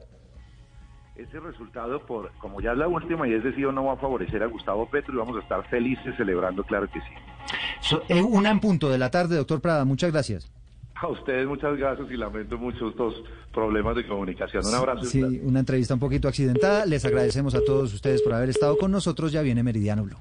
[1.24, 4.44] Ese resultado, por como ya es la última y es decir, no va a favorecer
[4.44, 7.98] a Gustavo Petro y vamos a estar felices celebrando, claro que sí.
[8.10, 10.52] Eh, una en punto de la tarde, doctor Prada, muchas gracias.
[10.96, 14.66] A ustedes muchas gracias y lamento mucho estos problemas de comunicación.
[14.66, 15.06] Un abrazo.
[15.06, 16.86] Sí, una entrevista un poquito accidentada.
[16.86, 19.32] Les agradecemos a todos ustedes por haber estado con nosotros.
[19.32, 20.18] Ya viene Meridiano Blue.